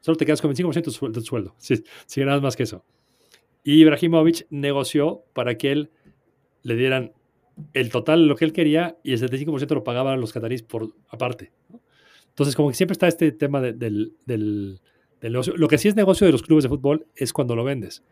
[0.00, 2.84] solo te quedas con 25% de del sueldo, si, si ganas más que eso.
[3.64, 5.90] Y Ibrahimovic negoció para que él
[6.62, 7.12] le dieran
[7.74, 11.52] el total lo que él quería y el 75% lo pagaban los catarís por aparte.
[11.68, 11.80] ¿no?
[12.28, 14.80] Entonces, como que siempre está este tema de- del, del-
[15.20, 15.56] del negocio.
[15.56, 18.02] Lo que sí es negocio de los clubes de fútbol es cuando lo vendes.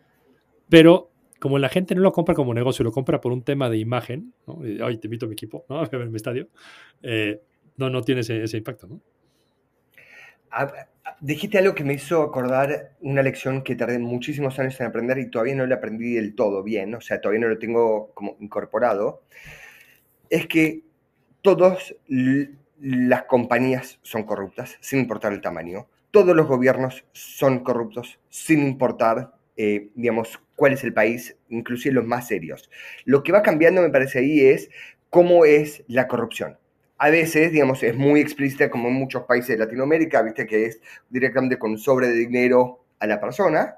[0.68, 3.78] Pero como la gente no lo compra como negocio, lo compra por un tema de
[3.78, 4.66] imagen, ¿no?
[4.66, 5.80] Y, Ay, te invito a mi equipo, ¿no?
[5.80, 6.48] A ver mi estadio.
[7.02, 7.40] eh,
[7.76, 9.00] no, no tiene ese, ese impacto, ¿no?
[10.50, 10.66] Ah,
[11.20, 15.28] Dijiste algo que me hizo acordar una lección que tardé muchísimos años en aprender y
[15.28, 19.22] todavía no la aprendí del todo bien, o sea, todavía no lo tengo como incorporado.
[20.30, 20.84] Es que
[21.42, 21.96] todas
[22.78, 25.88] las compañías son corruptas, sin importar el tamaño.
[26.12, 32.06] Todos los gobiernos son corruptos, sin importar, eh, digamos, cuál es el país, inclusive los
[32.06, 32.70] más serios.
[33.04, 34.70] Lo que va cambiando, me parece ahí, es
[35.10, 36.58] cómo es la corrupción
[36.98, 40.80] a veces, digamos, es muy explícita como en muchos países de Latinoamérica, viste que es
[41.08, 43.76] directamente con sobre de dinero a la persona.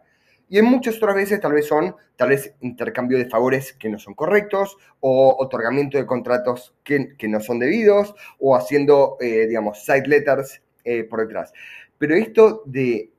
[0.49, 3.99] Y en muchas otras veces tal vez son, tal vez intercambio de favores que no
[3.99, 9.85] son correctos, o otorgamiento de contratos que, que no son debidos, o haciendo, eh, digamos,
[9.85, 11.53] side letters eh, por detrás.
[11.99, 13.11] Pero esto de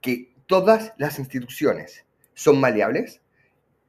[0.00, 3.20] que todas las instituciones son maleables,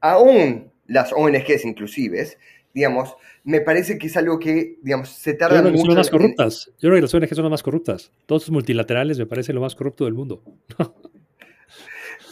[0.02, 2.38] aún las ONGs inclusives,
[2.76, 5.96] digamos, me parece que es algo que, digamos, se Yo tarda creo que son mucho
[5.96, 6.66] las más corruptas.
[6.80, 8.12] Yo creo que las ONG son las más corruptas.
[8.28, 10.44] Todos los multilaterales me parece lo más corrupto del mundo.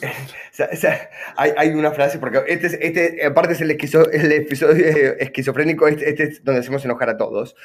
[0.53, 3.71] O sea, o sea, hay, hay una frase, porque este, es- este aparte es el,
[3.71, 4.85] esquizo- el episodio
[5.17, 7.55] esquizofrénico, este, este es donde hacemos enojar a todos.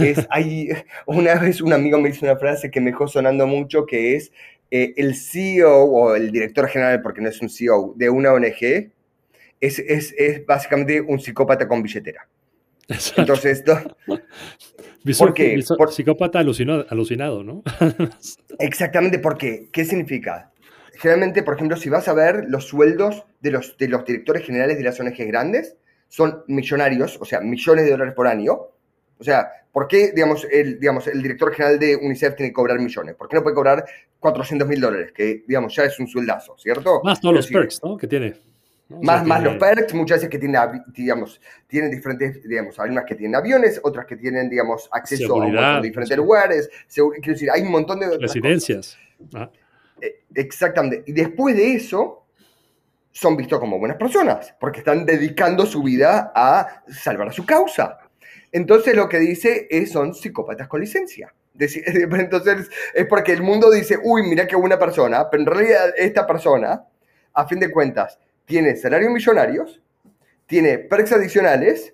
[0.00, 0.68] Es, hay,
[1.06, 4.30] una vez un amigo me hizo una frase que me dejó sonando mucho, que es
[4.70, 8.92] eh, el CEO o el director general, porque no es un CEO, de una ONG,
[9.60, 12.28] es, es, es básicamente un psicópata con billetera.
[13.16, 13.64] Entonces,
[15.04, 15.60] Visor- ¿por qué?
[15.76, 17.62] Por- Psicópata alucinado, alucinado ¿no?
[18.58, 19.68] Exactamente, ¿por qué?
[19.72, 20.52] ¿Qué significa?
[20.94, 24.78] Generalmente, por ejemplo, si vas a ver los sueldos de los, de los directores generales
[24.78, 25.76] de las ONG grandes,
[26.08, 28.54] son millonarios, o sea, millones de dólares por año.
[29.18, 32.78] O sea, ¿por qué, digamos, el, digamos, el director general de UNICEF tiene que cobrar
[32.78, 33.14] millones?
[33.16, 33.84] ¿Por qué no puede cobrar
[34.20, 35.12] 400 mil dólares?
[35.12, 37.00] Que, digamos, ya es un sueldazo, ¿cierto?
[37.02, 37.96] Más todos los sí, perks, ¿no?
[37.96, 38.34] Que tiene.
[38.88, 40.60] Más, más los perks, muchas veces que tienen,
[40.94, 45.80] digamos, tienen diferentes, digamos, hay unas que tienen aviones, otras que tienen, digamos, acceso a
[45.80, 46.16] diferentes sí.
[46.16, 46.70] lugares.
[46.94, 48.16] Quiero decir, hay un montón de.
[48.16, 48.96] Residencias.
[49.34, 49.50] Ah,
[50.00, 51.02] Eh, Exactamente.
[51.06, 52.26] Y después de eso,
[53.16, 57.98] son vistos como buenas personas, porque están dedicando su vida a salvar a su causa.
[58.52, 61.34] Entonces lo que dice es, son psicópatas con licencia.
[61.58, 66.26] Entonces es porque el mundo dice, uy, mira qué buena persona, pero en realidad esta
[66.26, 66.84] persona,
[67.32, 69.82] a fin de cuentas, tiene salarios millonarios,
[70.46, 71.92] tiene perks adicionales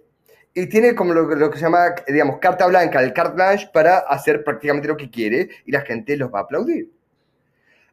[0.54, 3.98] y tiene como lo, lo que se llama, digamos, carta blanca, el carte blanche para
[3.98, 6.90] hacer prácticamente lo que quiere y la gente los va a aplaudir.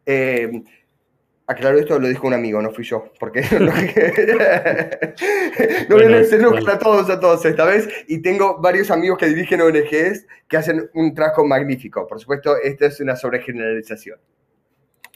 [0.05, 0.61] Eh,
[1.47, 3.71] aclaro esto, lo dijo un amigo, no fui yo, porque no,
[5.97, 10.27] viene a a todos a todos esta vez y tengo varios amigos que dirigen ONGs
[10.47, 12.05] que hacen un trabajo magnífico.
[12.07, 14.19] Por supuesto, esto es una sobregeneralización.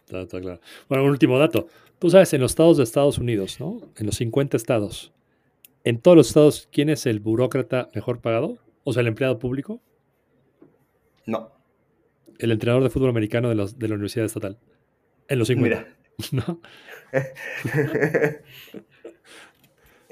[0.06, 0.60] está- está claro.
[0.90, 1.68] Bueno, un último dato.
[2.00, 3.80] Tú sabes, en los estados de Estados Unidos, ¿no?
[3.98, 5.14] En los 50 estados,
[5.84, 8.58] en todos los estados, ¿quién es el burócrata mejor pagado?
[8.84, 9.82] O sea, el empleado público.
[11.26, 11.52] No.
[12.40, 14.58] El entrenador de fútbol americano de, los, de la Universidad Estatal.
[15.28, 15.78] En los 50.
[15.78, 15.98] Mira.
[16.32, 16.62] ¿No?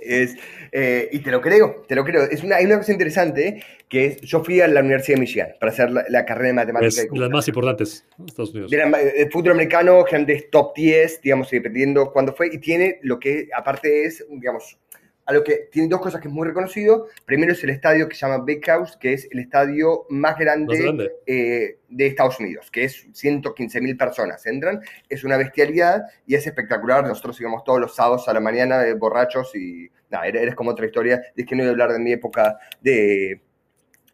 [0.01, 0.35] Es,
[0.71, 2.23] eh, y te lo creo, te lo creo.
[2.23, 5.49] Es una, hay una cosa interesante que es, yo fui a la Universidad de Michigan
[5.59, 7.01] para hacer la, la carrera de matemática.
[7.01, 8.73] Es y las más importantes de Estados Unidos.
[8.73, 13.19] Era, eh, El fútbol americano, es top 10, digamos, dependiendo cuándo fue, y tiene lo
[13.19, 14.77] que aparte es, digamos,
[15.31, 17.07] a lo que tiene dos cosas que es muy reconocido.
[17.25, 20.73] Primero es el estadio que se llama Big House, que es el estadio más grande,
[20.75, 21.11] Más grande.
[21.25, 24.81] eh, de Estados Unidos, que es 115 mil personas entran.
[25.09, 27.05] Es una bestialidad y es espectacular.
[27.07, 30.85] Nosotros íbamos todos los sábados a la mañana eh, borrachos y nada, era como otra
[30.85, 31.21] historia.
[31.35, 33.41] Es que no voy a hablar de mi época de,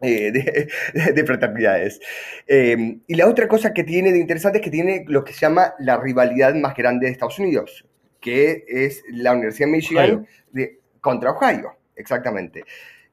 [0.01, 0.31] eh,
[0.93, 1.99] de, de fraternidades.
[2.47, 5.39] Eh, y la otra cosa que tiene de interesante es que tiene lo que se
[5.39, 7.85] llama la rivalidad más grande de Estados Unidos,
[8.19, 10.25] que es la Universidad de Michigan Ohio.
[10.51, 12.63] de- contra Ohio, exactamente.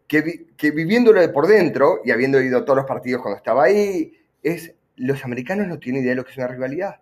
[0.06, 3.38] Que, vi- que viviéndolo de por dentro y habiendo ido a todos los partidos cuando
[3.38, 4.12] estaba ahí,
[4.42, 7.00] es los americanos no tienen idea de lo que es una rivalidad.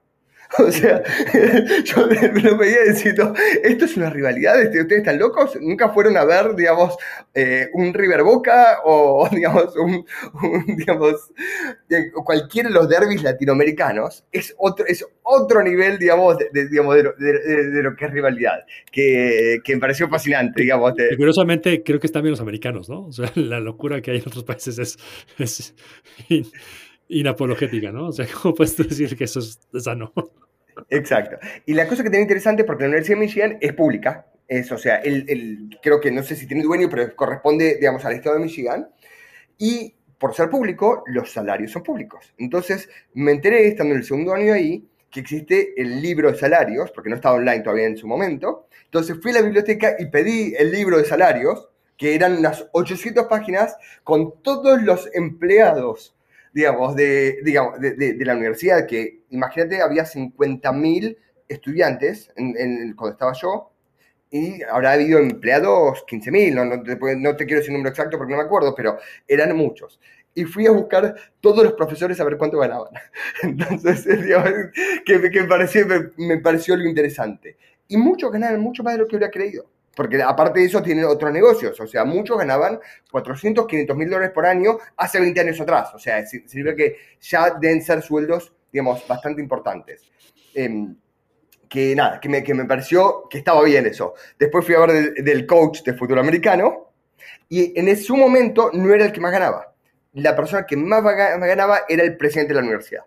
[0.58, 1.02] O sea,
[1.84, 3.32] yo lo veía diciendo,
[3.62, 6.94] esto es una rivalidad, este, ustedes están locos, nunca fueron a ver, digamos,
[7.32, 10.04] eh, un River Boca o, digamos, un,
[10.42, 11.30] un, digamos,
[11.88, 16.96] de cualquiera de los derbis latinoamericanos, es otro, es otro nivel, digamos, de, de- digamos,
[16.96, 20.92] de, lo, de- que es rivalidad, que, que me pareció fascinante, digamos.
[21.10, 23.06] Y curiosamente, creo que están bien los americanos, ¿no?
[23.06, 24.78] O sea, la locura que hay en otros países
[25.38, 25.74] es,
[27.12, 28.08] inapologética, ¿no?
[28.08, 30.12] O sea, ¿cómo puedes decir que eso es sano?
[30.88, 31.38] Exacto.
[31.66, 34.78] Y la cosa que tiene interesante, porque la Universidad de Michigan es pública, es, o
[34.78, 38.36] sea, el, el- creo que no sé si tiene dueño, pero corresponde, digamos, al estado
[38.36, 38.88] de Michigan.
[39.58, 42.32] Y por ser público, los salarios son públicos.
[42.38, 46.90] Entonces, me enteré, estando en el segundo año ahí, que existe el libro de salarios,
[46.92, 48.68] porque no estaba online todavía en su momento.
[48.84, 53.26] Entonces, fui a la biblioteca y pedí el libro de salarios, que eran unas 800
[53.26, 56.16] páginas, con todos los empleados
[56.52, 63.12] digamos, de, digamos, de, de- la universidad, que imagínate, había 50.000 estudiantes en, en- cuando
[63.14, 63.70] estaba yo,
[64.30, 68.16] y habrá habido empleados 15.000, no, no, te, no te quiero decir un número exacto
[68.18, 68.98] porque no me acuerdo, pero
[69.28, 70.00] eran muchos.
[70.34, 72.92] Y fui a buscar todos los profesores a ver cuánto ganaban.
[73.42, 74.50] Entonces, digamos,
[75.04, 77.56] que, que pareció, me, me pareció lo interesante.
[77.88, 79.66] Y muchos ganaban mucho más de lo que hubiera creído.
[79.94, 81.78] Porque aparte de eso tienen otros negocios.
[81.80, 82.80] O sea, muchos ganaban
[83.10, 85.94] 400, 500 mil dólares por año hace 20 años atrás.
[85.94, 90.02] O sea, si- significa que ya deben ser sueldos, digamos, bastante importantes.
[90.54, 90.96] Em,
[91.68, 94.14] que nada, que me, que me pareció que estaba bien eso.
[94.38, 96.92] Después fui a ver del, del coach de fútbol americano
[97.48, 99.74] y en su momento no era el que más ganaba.
[100.14, 103.04] La persona que más ganaba era el presidente de la universidad.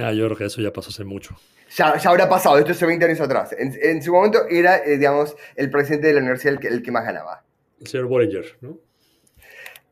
[0.00, 1.36] Ah, yo creo que eso ya pasó hace mucho.
[1.76, 3.54] Ya, ya habrá pasado, esto hace 20 años atrás.
[3.56, 6.82] En, en su momento era, eh, digamos, el presidente de la universidad el que, el
[6.82, 7.44] que más ganaba.
[7.80, 8.78] El señor Bollinger, ¿no?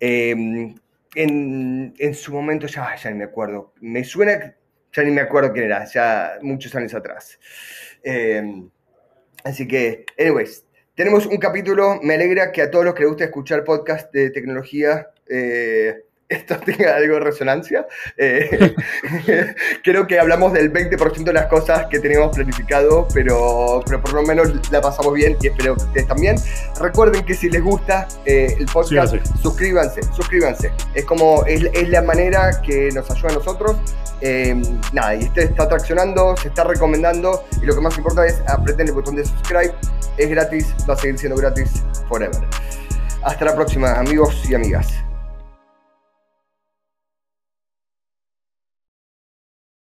[0.00, 0.74] Eh,
[1.14, 3.72] en, en su momento, ya, ya ni me acuerdo.
[3.80, 4.56] Me suena,
[4.92, 7.38] ya ni me acuerdo quién era, ya muchos años atrás.
[8.02, 8.62] Eh,
[9.44, 12.00] así que, anyways, tenemos un capítulo.
[12.02, 16.59] Me alegra que a todos los que les gusta escuchar podcast de tecnología, eh, esto
[16.64, 17.87] tenga algo de resonancia.
[18.16, 18.74] Eh,
[19.83, 24.22] creo que hablamos del 20% de las cosas que teníamos planificado, pero, pero por lo
[24.22, 26.37] menos la pasamos bien y espero que ustedes también.
[26.81, 29.43] Recuerden que si les gusta eh, el podcast, Síganse.
[29.43, 30.72] suscríbanse, suscríbanse.
[30.95, 33.76] Es como, es, es la manera que nos ayuda a nosotros.
[34.20, 34.61] Eh,
[34.93, 38.89] nada, y este está traccionando, se está recomendando, y lo que más importa es aprieten
[38.89, 39.72] el botón de subscribe.
[40.16, 42.41] Es gratis, va a seguir siendo gratis forever.
[43.22, 45.07] Hasta la próxima, amigos y amigas.